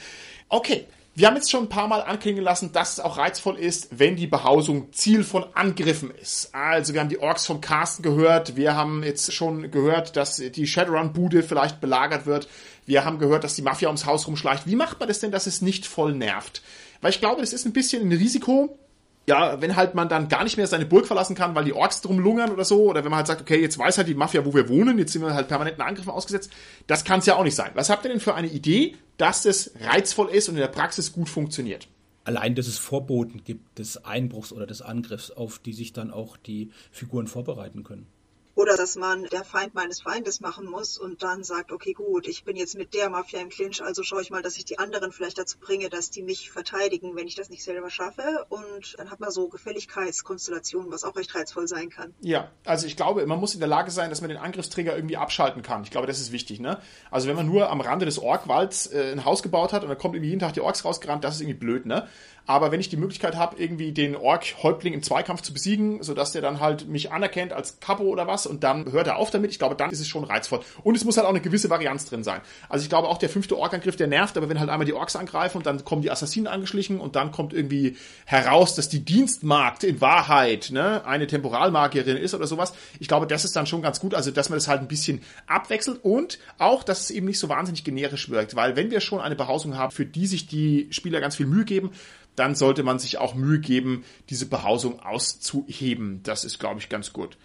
[0.51, 3.89] Okay, wir haben jetzt schon ein paar Mal anklingen lassen, dass es auch reizvoll ist,
[3.91, 6.55] wenn die Behausung Ziel von Angriffen ist.
[6.55, 10.67] Also wir haben die Orks vom Carsten gehört, wir haben jetzt schon gehört, dass die
[10.67, 12.49] Shadowrun-Bude vielleicht belagert wird.
[12.87, 14.67] Wir haben gehört, dass die Mafia ums Haus rumschleicht.
[14.67, 16.63] Wie macht man das denn, dass es nicht voll nervt?
[17.03, 18.79] Weil ich glaube, das ist ein bisschen ein Risiko,
[19.27, 22.01] ja, wenn halt man dann gar nicht mehr seine Burg verlassen kann, weil die Orks
[22.01, 24.45] drum lungern oder so, oder wenn man halt sagt, okay, jetzt weiß halt die Mafia,
[24.45, 26.51] wo wir wohnen, jetzt sind wir halt permanenten Angriffen ausgesetzt,
[26.89, 27.71] das kann es ja auch nicht sein.
[27.75, 31.13] Was habt ihr denn für eine Idee, dass es reizvoll ist und in der Praxis
[31.13, 31.89] gut funktioniert?
[32.25, 36.37] Allein, dass es Vorboten gibt des Einbruchs oder des Angriffs, auf die sich dann auch
[36.37, 38.07] die Figuren vorbereiten können.
[38.55, 42.45] Oder dass man der Feind meines Feindes machen muss und dann sagt, okay, gut, ich
[42.45, 45.11] bin jetzt mit der Mafia im Clinch, also schaue ich mal, dass ich die anderen
[45.13, 48.45] vielleicht dazu bringe, dass die mich verteidigen, wenn ich das nicht selber schaffe.
[48.51, 52.13] Und dann hat man so Gefälligkeitskonstellationen, was auch recht reizvoll sein kann.
[52.21, 55.17] Ja, also ich glaube, man muss in der Lage sein, dass man den Angriffsträger irgendwie
[55.17, 55.85] abschalten kann.
[55.85, 56.61] Ich glaube, das ist wichtig.
[56.61, 56.79] Ne?
[57.11, 59.99] Also wenn man nur am Rande des Orkwalds äh, ein Haus gebaut hat und dann
[59.99, 61.87] kommt irgendwie jeden Tag die Orks rausgerannt, das ist irgendwie blöd.
[61.87, 62.07] Ne?
[62.47, 66.43] Aber wenn ich die Möglichkeit habe, irgendwie den Ork-Häuptling im Zweikampf zu besiegen, sodass der
[66.43, 69.59] dann halt mich anerkennt als Kapo oder was und dann hört er auf damit, ich
[69.59, 70.61] glaube, dann ist es schon reizvoll.
[70.83, 72.41] Und es muss halt auch eine gewisse Varianz drin sein.
[72.69, 75.15] Also ich glaube auch der fünfte Ork-Angriff, der nervt, aber wenn halt einmal die Orks
[75.15, 79.85] angreifen und dann kommen die Assassinen angeschlichen und dann kommt irgendwie heraus, dass die Dienstmagd
[79.85, 82.73] in Wahrheit ne, eine Temporalmagierin ist oder sowas.
[82.99, 85.23] Ich glaube, das ist dann schon ganz gut, also dass man das halt ein bisschen
[85.47, 89.21] abwechselt und auch, dass es eben nicht so wahnsinnig generisch wirkt, weil wenn wir schon
[89.21, 91.93] eine Behausung haben, für die sich die Spieler ganz viel Mühe geben,
[92.37, 96.21] dann sollte man sich auch Mühe geben, diese Behausung auszuheben.
[96.23, 97.37] Das ist, glaube ich, ganz gut.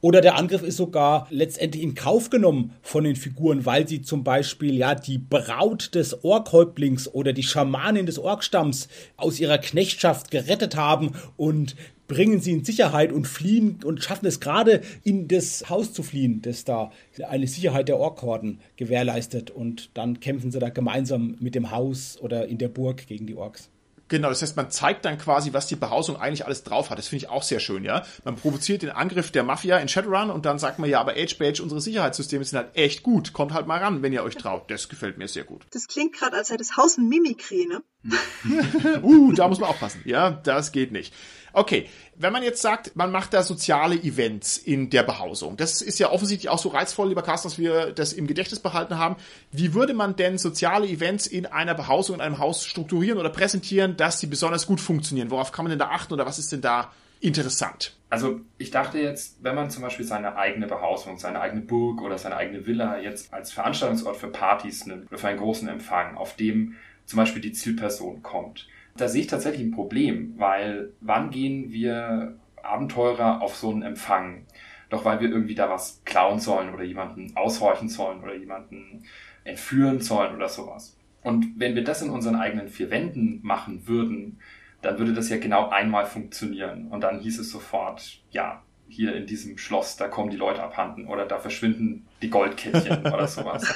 [0.00, 4.22] Oder der Angriff ist sogar letztendlich in Kauf genommen von den Figuren, weil sie zum
[4.22, 10.76] Beispiel ja die Braut des Orkhäuptlings oder die Schamanin des Orkstamms aus ihrer Knechtschaft gerettet
[10.76, 11.74] haben und
[12.06, 16.42] bringen sie in Sicherheit und fliehen und schaffen es gerade in das Haus zu fliehen,
[16.42, 16.92] das da
[17.28, 22.46] eine Sicherheit der Orkhorden gewährleistet und dann kämpfen sie da gemeinsam mit dem Haus oder
[22.46, 23.68] in der Burg gegen die Orks.
[24.08, 26.98] Genau, das heißt, man zeigt dann quasi, was die Behausung eigentlich alles drauf hat.
[26.98, 28.04] Das finde ich auch sehr schön, ja.
[28.24, 31.36] Man provoziert den Angriff der Mafia in Shadowrun und dann sagt man, ja, aber Age
[31.38, 33.32] Badge, unsere Sicherheitssysteme sind halt echt gut.
[33.32, 34.70] Kommt halt mal ran, wenn ihr euch traut.
[34.70, 35.66] Das gefällt mir sehr gut.
[35.72, 37.82] Das klingt gerade, als hätte das Haus ein Mimikry, ne?
[39.02, 40.02] uh, da muss man aufpassen.
[40.04, 41.12] Ja, das geht nicht.
[41.52, 45.98] Okay, wenn man jetzt sagt, man macht da soziale Events in der Behausung, das ist
[45.98, 49.16] ja offensichtlich auch so reizvoll, lieber Carsten, dass wir das im Gedächtnis behalten haben.
[49.52, 53.96] Wie würde man denn soziale Events in einer Behausung, in einem Haus strukturieren oder präsentieren,
[53.96, 55.30] dass sie besonders gut funktionieren?
[55.30, 57.94] Worauf kann man denn da achten oder was ist denn da interessant?
[58.10, 62.16] Also ich dachte jetzt, wenn man zum Beispiel seine eigene Behausung, seine eigene Burg oder
[62.16, 66.36] seine eigene Villa jetzt als Veranstaltungsort für Partys nimmt oder für einen großen Empfang, auf
[66.36, 68.66] dem zum Beispiel die Zielperson kommt,
[69.00, 74.46] da sehe ich tatsächlich ein Problem, weil wann gehen wir Abenteurer auf so einen Empfang?
[74.90, 79.04] Doch weil wir irgendwie da was klauen sollen oder jemanden aushorchen sollen oder jemanden
[79.44, 80.96] entführen sollen oder sowas.
[81.22, 84.38] Und wenn wir das in unseren eigenen vier Wänden machen würden,
[84.82, 86.88] dann würde das ja genau einmal funktionieren.
[86.88, 91.06] Und dann hieß es sofort, ja, hier in diesem Schloss, da kommen die Leute abhanden
[91.06, 93.74] oder da verschwinden die Goldkettchen oder sowas.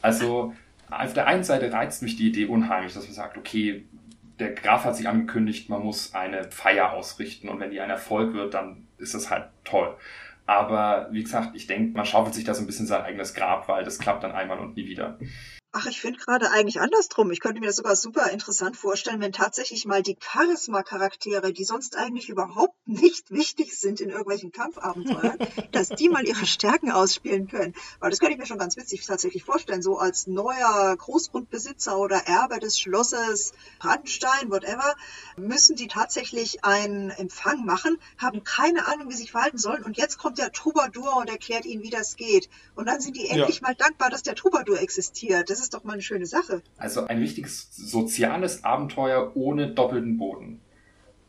[0.00, 0.54] Also
[0.90, 3.84] auf der einen Seite reizt mich die Idee unheimlich, dass man sagt, okay,
[4.38, 8.34] der Graf hat sich angekündigt, man muss eine Feier ausrichten und wenn die ein Erfolg
[8.34, 9.96] wird, dann ist das halt toll.
[10.46, 13.68] Aber wie gesagt, ich denke, man schaufelt sich da so ein bisschen sein eigenes Grab,
[13.68, 15.18] weil das klappt dann einmal und nie wieder.
[15.76, 17.32] Ach, ich finde gerade eigentlich andersrum.
[17.32, 21.96] Ich könnte mir das sogar super interessant vorstellen, wenn tatsächlich mal die Charisma-Charaktere, die sonst
[21.96, 25.36] eigentlich überhaupt nicht wichtig sind in irgendwelchen Kampfabenteuern,
[25.72, 27.74] dass die mal ihre Stärken ausspielen können.
[27.98, 29.82] Weil das könnte ich mir schon ganz witzig tatsächlich vorstellen.
[29.82, 34.94] So als neuer Großgrundbesitzer oder Erbe des Schlosses Brandenstein, whatever,
[35.36, 39.82] müssen die tatsächlich einen Empfang machen, haben keine Ahnung, wie sie sich verhalten sollen.
[39.82, 42.48] Und jetzt kommt der Troubadour und erklärt ihnen, wie das geht.
[42.76, 43.66] Und dann sind die endlich ja.
[43.66, 45.50] mal dankbar, dass der Troubadour existiert.
[45.50, 46.62] Das ist doch mal eine schöne Sache.
[46.76, 50.60] Also ein wichtiges soziales Abenteuer ohne doppelten Boden.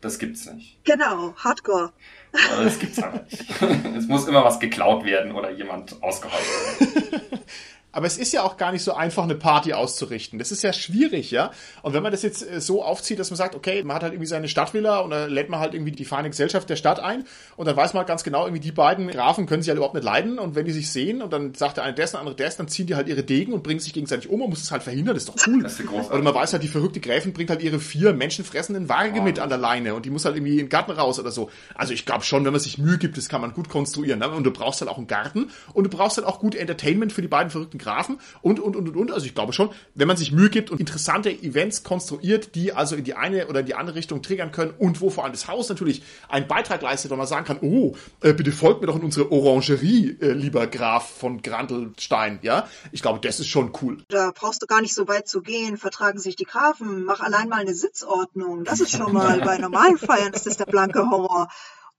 [0.00, 0.84] Das gibt's nicht.
[0.84, 1.92] Genau, Hardcore.
[2.32, 3.44] Das gibt's aber nicht.
[3.96, 6.44] es muss immer was geklaut werden oder jemand ausgehauen
[6.78, 7.40] werden.
[7.96, 10.38] Aber es ist ja auch gar nicht so einfach, eine Party auszurichten.
[10.38, 11.50] Das ist ja schwierig, ja.
[11.80, 14.12] Und wenn man das jetzt äh, so aufzieht, dass man sagt, okay, man hat halt
[14.12, 17.24] irgendwie seine Stadtvilla und da lädt man halt irgendwie die feine Gesellschaft der Stadt ein
[17.56, 19.94] und dann weiß man halt ganz genau, irgendwie die beiden Grafen können sich halt überhaupt
[19.94, 22.36] nicht leiden und wenn die sich sehen und dann sagt der eine das, der andere
[22.36, 24.70] das, dann ziehen die halt ihre Degen und bringen sich gegenseitig um und muss es
[24.70, 25.62] halt verhindern, das ist doch cool.
[25.62, 29.20] Das ist Oder man weiß halt, die verrückte Gräfin bringt halt ihre vier menschenfressenden Waage
[29.20, 29.22] oh.
[29.22, 31.48] mit an der Leine und die muss halt irgendwie in den Garten raus oder so.
[31.74, 34.18] Also ich glaube schon, wenn man sich Mühe gibt, das kann man gut konstruieren.
[34.18, 34.28] Ne?
[34.28, 37.22] Und du brauchst halt auch einen Garten und du brauchst halt auch gut Entertainment für
[37.22, 39.12] die beiden verrückten Grafen und und, und, und, und.
[39.12, 42.96] Also ich glaube schon, wenn man sich Mühe gibt und interessante Events konstruiert, die also
[42.96, 45.68] in die eine oder die andere Richtung triggern können und wo vor allem das Haus
[45.68, 49.04] natürlich einen Beitrag leistet, wenn man sagen kann, oh, äh, bitte folgt mir doch in
[49.04, 52.68] unsere Orangerie, äh, lieber Graf von Grandelstein, ja.
[52.90, 53.98] Ich glaube, das ist schon cool.
[54.08, 57.48] Da brauchst du gar nicht so weit zu gehen, vertragen sich die Grafen, mach allein
[57.48, 58.64] mal eine Sitzordnung.
[58.64, 61.48] Das ist schon mal bei normalen Feiern ist das der blanke Horror.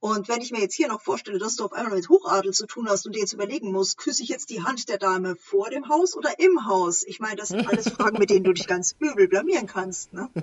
[0.00, 2.66] Und wenn ich mir jetzt hier noch vorstelle, dass du auf einmal mit Hochadel zu
[2.66, 5.70] tun hast und dir jetzt überlegen musst, küsse ich jetzt die Hand der Dame vor
[5.70, 7.02] dem Haus oder im Haus?
[7.02, 10.12] Ich meine, das sind alles Fragen, mit denen du dich ganz übel blamieren kannst.
[10.12, 10.28] Ne?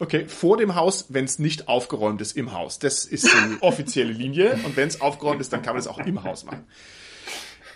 [0.00, 2.80] Okay, vor dem Haus, wenn es nicht aufgeräumt ist im Haus.
[2.80, 4.58] Das ist die offizielle Linie.
[4.64, 6.66] Und wenn es aufgeräumt ist, dann kann man das auch im Haus machen.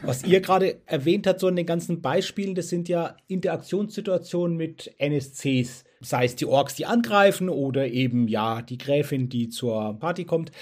[0.03, 4.93] Was ihr gerade erwähnt habt, so in den ganzen Beispielen, das sind ja Interaktionssituationen mit
[4.99, 5.85] NSCs.
[6.01, 10.53] Sei es die Orks, die angreifen oder eben, ja, die Gräfin, die zur Party kommt.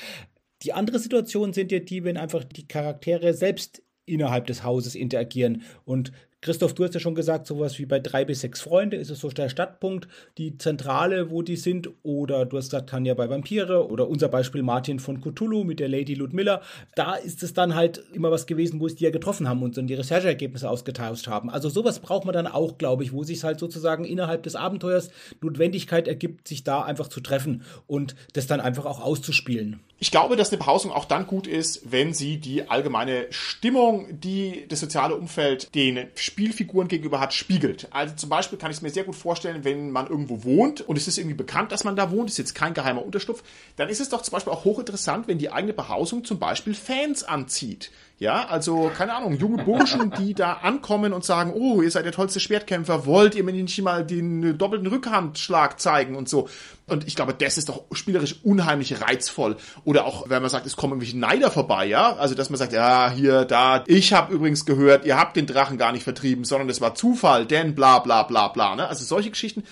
[0.63, 5.63] Die andere Situation sind ja die, wenn einfach die Charaktere selbst innerhalb des Hauses interagieren.
[5.85, 6.13] Und
[6.47, 9.19] Christoph, du hast ja schon gesagt, sowas wie bei drei bis sechs Freunde ist es
[9.19, 10.07] so der Stadtpunkt,
[10.39, 11.91] die Zentrale, wo die sind.
[12.05, 15.89] Oder du hast gesagt, Tanja bei Vampire oder unser Beispiel Martin von Cthulhu mit der
[15.89, 16.63] Lady Ludmilla.
[16.95, 19.77] Da ist es dann halt immer was gewesen, wo es die ja getroffen haben und
[19.77, 21.51] dann die Rechercheergebnisse ausgetauscht haben.
[21.51, 25.11] Also sowas braucht man dann auch, glaube ich, wo sich halt sozusagen innerhalb des Abenteuers
[25.43, 29.81] Notwendigkeit ergibt, sich da einfach zu treffen und das dann einfach auch auszuspielen.
[29.99, 34.67] Ich glaube, dass eine Behausung auch dann gut ist, wenn sie die allgemeine Stimmung, die
[34.69, 36.07] das soziale Umfeld den
[36.37, 37.89] Spielfiguren gegenüber hat, spiegelt.
[37.93, 40.99] Also zum Beispiel kann ich es mir sehr gut vorstellen, wenn man irgendwo wohnt und
[40.99, 43.43] es ist irgendwie bekannt, dass man da wohnt, ist jetzt kein geheimer Unterschlupf,
[43.77, 47.25] dann ist es doch zum Beispiel auch hochinteressant, wenn die eigene Behausung zum Beispiel Fans
[47.25, 47.91] anzieht.
[48.19, 52.13] Ja, also, keine Ahnung, junge Burschen, die da ankommen und sagen, oh, ihr seid der
[52.13, 56.49] tollste Schwertkämpfer, wollt ihr mir nicht mal den doppelten Rückhandschlag zeigen und so.
[56.87, 59.57] Und ich glaube, das ist doch spielerisch unheimlich reizvoll.
[59.85, 62.17] Oder auch, wenn man sagt, es kommen irgendwelche Neider vorbei, ja?
[62.17, 65.77] Also, dass man sagt, ja, hier, da, ich habe übrigens gehört, ihr habt den Drachen
[65.77, 68.89] gar nicht vertrieben, sondern es war Zufall, denn bla bla bla bla, ne?
[68.89, 69.63] Also solche Geschichten,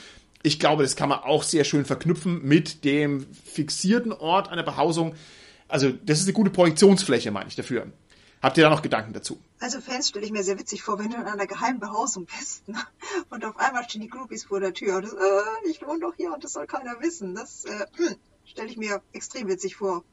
[0.43, 5.15] ich glaube, das kann man auch sehr schön verknüpfen mit dem fixierten Ort einer Behausung.
[5.67, 7.87] Also, das ist eine gute Projektionsfläche, meine ich dafür.
[8.45, 9.41] Habt ihr da noch Gedanken dazu?
[9.59, 12.69] Also Fans stelle ich mir sehr witzig vor, wenn du in einer geheimen Behausung bist
[12.69, 12.77] ne?
[13.31, 16.13] und auf einmal stehen die Groupies vor der Tür und das, äh, ich wohne doch
[16.15, 17.35] hier und das soll keiner wissen.
[17.35, 17.87] Das äh,
[18.45, 20.05] stelle ich mir extrem witzig vor.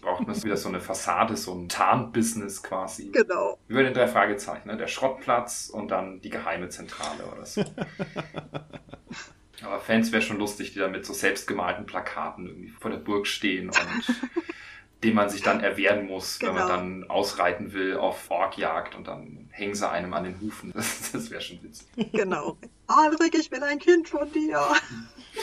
[0.00, 3.10] Braucht man wieder so eine Fassade, so ein Tarnbusiness quasi.
[3.10, 3.58] Genau.
[3.68, 4.78] Über den drei Fragezeichen, ne?
[4.78, 7.62] der Schrottplatz und dann die geheime Zentrale oder so.
[9.62, 13.26] Aber Fans wäre schon lustig, die da mit so selbstgemalten Plakaten irgendwie vor der Burg
[13.26, 13.76] stehen und
[15.02, 16.52] dem man sich dann erwehren muss, genau.
[16.52, 16.78] wenn man genau.
[16.78, 20.72] dann ausreiten will auf Orkjagd und dann hängen sie einem an den Hufen.
[20.80, 21.86] Das, das wäre schon witzig.
[22.12, 22.56] Genau.
[22.86, 24.60] Alrik, ich bin ein Kind von dir.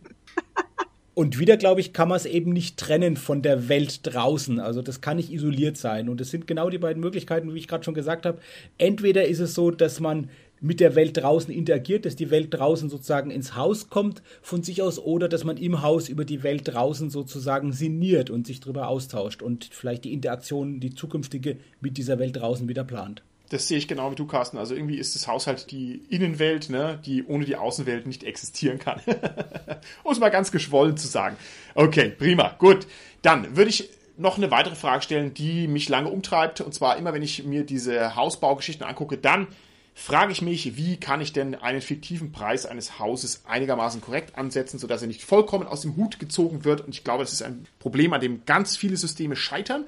[1.14, 4.58] Und wieder, glaube ich, kann man es eben nicht trennen von der Welt draußen.
[4.58, 6.08] Also das kann nicht isoliert sein.
[6.08, 8.38] Und es sind genau die beiden Möglichkeiten, wie ich gerade schon gesagt habe.
[8.78, 10.30] Entweder ist es so, dass man
[10.62, 14.80] mit der Welt draußen interagiert, dass die Welt draußen sozusagen ins Haus kommt von sich
[14.80, 18.88] aus oder dass man im Haus über die Welt draußen sozusagen sinniert und sich darüber
[18.88, 23.22] austauscht und vielleicht die Interaktion, die zukünftige mit dieser Welt draußen wieder plant.
[23.50, 24.56] Das sehe ich genau wie du, Carsten.
[24.56, 28.78] Also irgendwie ist das Haus halt die Innenwelt, ne, die ohne die Außenwelt nicht existieren
[28.78, 29.00] kann.
[30.04, 31.36] um es mal ganz geschwollen zu sagen.
[31.74, 32.86] Okay, prima, gut.
[33.20, 36.62] Dann würde ich noch eine weitere Frage stellen, die mich lange umtreibt.
[36.62, 39.48] Und zwar immer, wenn ich mir diese Hausbaugeschichten angucke, dann
[39.94, 44.78] frage ich mich, wie kann ich denn einen fiktiven Preis eines Hauses einigermaßen korrekt ansetzen,
[44.78, 46.80] sodass er nicht vollkommen aus dem Hut gezogen wird.
[46.80, 49.84] Und ich glaube, das ist ein Problem, an dem ganz viele Systeme scheitern.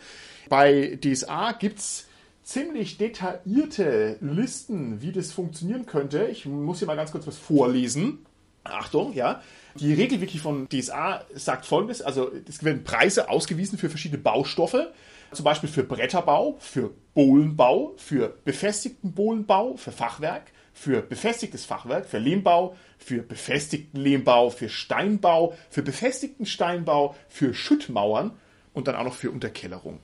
[0.49, 2.07] Bei DSA gibt's
[2.43, 6.27] ziemlich detaillierte Listen, wie das funktionieren könnte.
[6.27, 8.19] Ich muss hier mal ganz kurz was vorlesen.
[8.63, 9.43] Achtung, ja.
[9.77, 14.93] Die Regelwiki von DSA sagt folgendes, also es werden Preise ausgewiesen für verschiedene Baustoffe
[15.35, 22.19] zum Beispiel für Bretterbau, für Bohlenbau, für befestigten Bohlenbau, für Fachwerk, für befestigtes Fachwerk, für
[22.19, 28.33] Lehmbau, für befestigten Lehmbau, für Steinbau, für befestigten Steinbau, für Schüttmauern
[28.73, 30.01] und dann auch noch für Unterkellerung.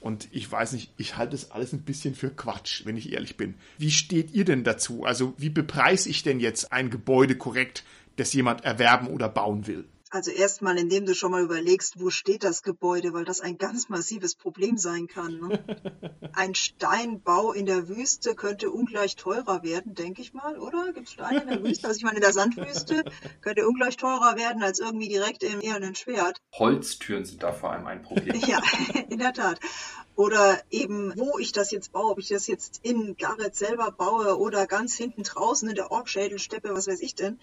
[0.00, 3.36] Und ich weiß nicht, ich halte das alles ein bisschen für Quatsch, wenn ich ehrlich
[3.36, 3.54] bin.
[3.78, 5.04] Wie steht ihr denn dazu?
[5.04, 7.84] Also wie bepreise ich denn jetzt ein Gebäude korrekt,
[8.16, 9.84] das jemand erwerben oder bauen will?
[10.12, 13.88] Also erstmal, indem du schon mal überlegst, wo steht das Gebäude, weil das ein ganz
[13.88, 15.38] massives Problem sein kann.
[15.38, 15.64] Ne?
[16.34, 20.92] Ein Steinbau in der Wüste könnte ungleich teurer werden, denke ich mal, oder?
[20.92, 21.86] Gibt es Steine in der Wüste?
[21.88, 23.04] Also ich meine, in der Sandwüste
[23.40, 26.42] könnte ungleich teurer werden als irgendwie direkt im ehernen Schwert.
[26.52, 28.38] Holztüren sind da vor allem ein Problem.
[28.46, 28.60] Ja,
[29.08, 29.60] in der Tat.
[30.14, 34.38] Oder eben, wo ich das jetzt baue, ob ich das jetzt in Gareth selber baue
[34.38, 37.38] oder ganz hinten draußen in der Orkschädelsteppe, was weiß ich denn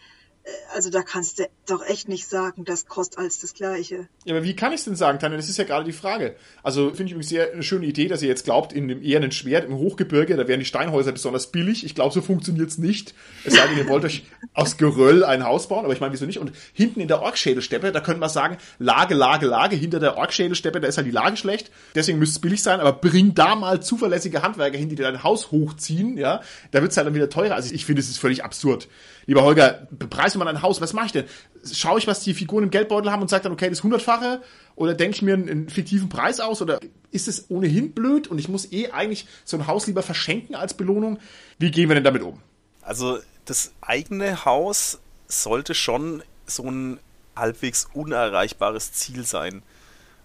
[0.74, 4.08] also da kannst du doch echt nicht sagen, das kostet alles das Gleiche.
[4.26, 5.38] Ja, aber wie kann ich es denn sagen, Tanja?
[5.38, 6.36] Das ist ja gerade die Frage.
[6.64, 9.22] Also finde ich übrigens sehr eine schöne Idee, dass ihr jetzt glaubt, in dem eher
[9.22, 11.86] ein Schwert im Hochgebirge, da wären die Steinhäuser besonders billig.
[11.86, 13.14] Ich glaube, so funktioniert es nicht.
[13.44, 16.26] Es sei denn, ihr wollt euch aus Geröll ein Haus bauen, aber ich meine, wieso
[16.26, 16.40] nicht?
[16.40, 20.80] Und hinten in der Orkschädelsteppe, da könnte man sagen, Lage, Lage, Lage, hinter der Orkschädelsteppe,
[20.80, 23.82] da ist halt die Lage schlecht, deswegen müsste es billig sein, aber bring da mal
[23.82, 27.30] zuverlässige Handwerker hin, die dir dein Haus hochziehen, ja, da wird es halt dann wieder
[27.30, 27.56] teurer.
[27.56, 28.88] Also ich finde, es ist völlig absurd.
[29.26, 31.26] Lieber Holger, bepreis wenn man ein Haus, was mache ich denn?
[31.72, 34.42] Schaue ich, was die Figuren im Geldbeutel haben und sage dann, okay, das hundertfache?
[34.76, 36.62] Oder denke ich mir einen, einen fiktiven Preis aus?
[36.62, 36.80] Oder
[37.12, 40.74] ist es ohnehin blöd und ich muss eh eigentlich so ein Haus lieber verschenken als
[40.74, 41.20] Belohnung?
[41.58, 42.40] Wie gehen wir denn damit um?
[42.82, 47.00] Also das eigene Haus sollte schon so ein
[47.36, 49.64] halbwegs unerreichbares Ziel sein.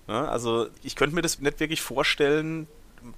[0.08, 2.66] Ja, also ich könnte mir das nicht wirklich vorstellen,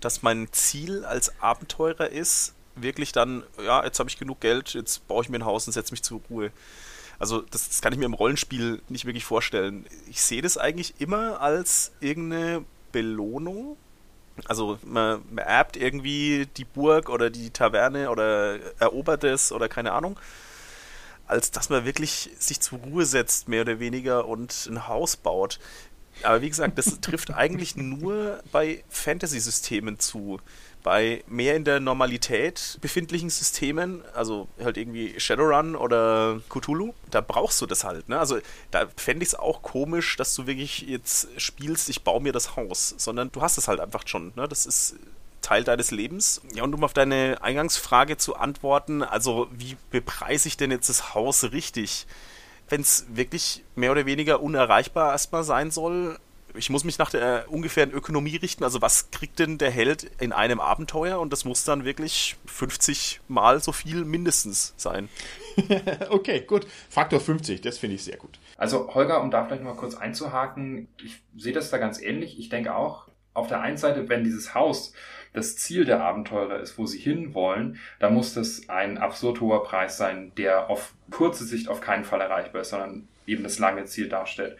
[0.00, 5.06] dass mein Ziel als Abenteurer ist, wirklich dann, ja, jetzt habe ich genug Geld, jetzt
[5.08, 6.52] baue ich mir ein Haus und setze mich zur Ruhe.
[7.18, 9.86] Also das, das, kann ich mir im Rollenspiel nicht wirklich vorstellen.
[10.08, 13.76] Ich sehe das eigentlich immer als irgendeine Belohnung.
[14.44, 19.92] Also man, man erbt irgendwie die Burg oder die Taverne oder erobert es oder keine
[19.92, 20.18] Ahnung.
[21.26, 25.58] Als dass man wirklich sich zur Ruhe setzt, mehr oder weniger, und ein Haus baut.
[26.22, 30.40] Aber wie gesagt, das trifft eigentlich nur bei Fantasy-Systemen zu.
[30.86, 37.60] Bei mehr in der Normalität befindlichen Systemen, also halt irgendwie Shadowrun oder Cthulhu, da brauchst
[37.60, 38.08] du das halt.
[38.08, 38.16] Ne?
[38.16, 38.38] Also
[38.70, 42.54] da fände ich es auch komisch, dass du wirklich jetzt spielst, ich baue mir das
[42.54, 44.32] Haus, sondern du hast es halt einfach schon.
[44.36, 44.46] Ne?
[44.46, 44.94] Das ist
[45.40, 46.40] Teil deines Lebens.
[46.54, 51.16] Ja, und um auf deine Eingangsfrage zu antworten, also wie bepreise ich denn jetzt das
[51.16, 52.06] Haus richtig?
[52.68, 56.16] Wenn es wirklich mehr oder weniger unerreichbar erstmal sein soll,
[56.56, 58.64] ich muss mich nach der ungefähren Ökonomie richten.
[58.64, 61.20] Also was kriegt denn der Held in einem Abenteuer?
[61.20, 65.08] Und das muss dann wirklich 50 Mal so viel mindestens sein.
[66.10, 66.66] okay, gut.
[66.88, 68.38] Faktor 50, das finde ich sehr gut.
[68.56, 72.38] Also Holger, um da vielleicht mal kurz einzuhaken, ich sehe das da ganz ähnlich.
[72.38, 74.92] Ich denke auch, auf der einen Seite, wenn dieses Haus
[75.34, 79.98] das Ziel der Abenteurer ist, wo sie hinwollen, dann muss das ein absurd hoher Preis
[79.98, 84.08] sein, der auf kurze Sicht auf keinen Fall erreichbar ist, sondern eben das lange Ziel
[84.08, 84.56] darstellt.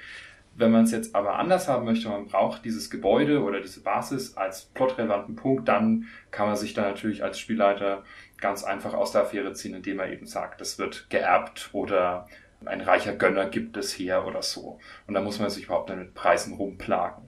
[0.59, 4.39] Wenn man es jetzt aber anders haben möchte, man braucht dieses Gebäude oder diese Basis
[4.39, 8.05] als plotrelevanten Punkt, dann kann man sich da natürlich als Spielleiter
[8.39, 12.27] ganz einfach aus der Affäre ziehen, indem er eben sagt, das wird geerbt oder
[12.65, 14.79] ein reicher Gönner gibt es her oder so.
[15.07, 17.25] Und da muss man sich überhaupt nicht mit Preisen rumplagen.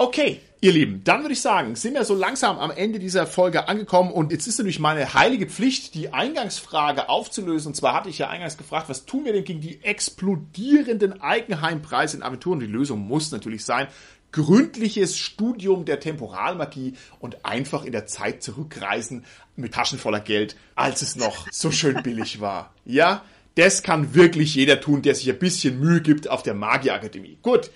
[0.00, 3.66] Okay, ihr Lieben, dann würde ich sagen, sind wir so langsam am Ende dieser Folge
[3.66, 7.70] angekommen und jetzt ist natürlich meine heilige Pflicht, die Eingangsfrage aufzulösen.
[7.70, 12.16] Und zwar hatte ich ja eingangs gefragt, was tun wir denn gegen die explodierenden Eigenheimpreise
[12.16, 12.60] in Aventuren?
[12.60, 13.88] Die Lösung muss natürlich sein,
[14.30, 19.24] gründliches Studium der Temporalmagie und einfach in der Zeit zurückreisen
[19.56, 22.72] mit Taschen voller Geld, als es noch so schön billig war.
[22.84, 23.24] Ja,
[23.56, 27.38] das kann wirklich jeder tun, der sich ein bisschen Mühe gibt auf der Magierakademie.
[27.42, 27.72] Gut.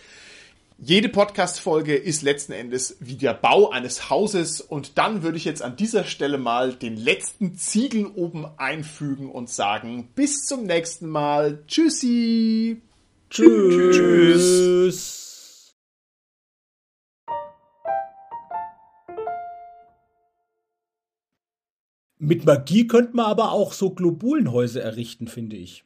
[0.84, 5.62] Jede Podcast-Folge ist letzten Endes wie der Bau eines Hauses und dann würde ich jetzt
[5.62, 11.62] an dieser Stelle mal den letzten Ziegel oben einfügen und sagen, bis zum nächsten Mal.
[11.68, 12.82] Tschüssi.
[13.30, 13.94] Tschüss.
[13.94, 15.76] Tschüss.
[22.18, 25.84] Mit Magie könnte man aber auch so Globulenhäuser errichten, finde ich.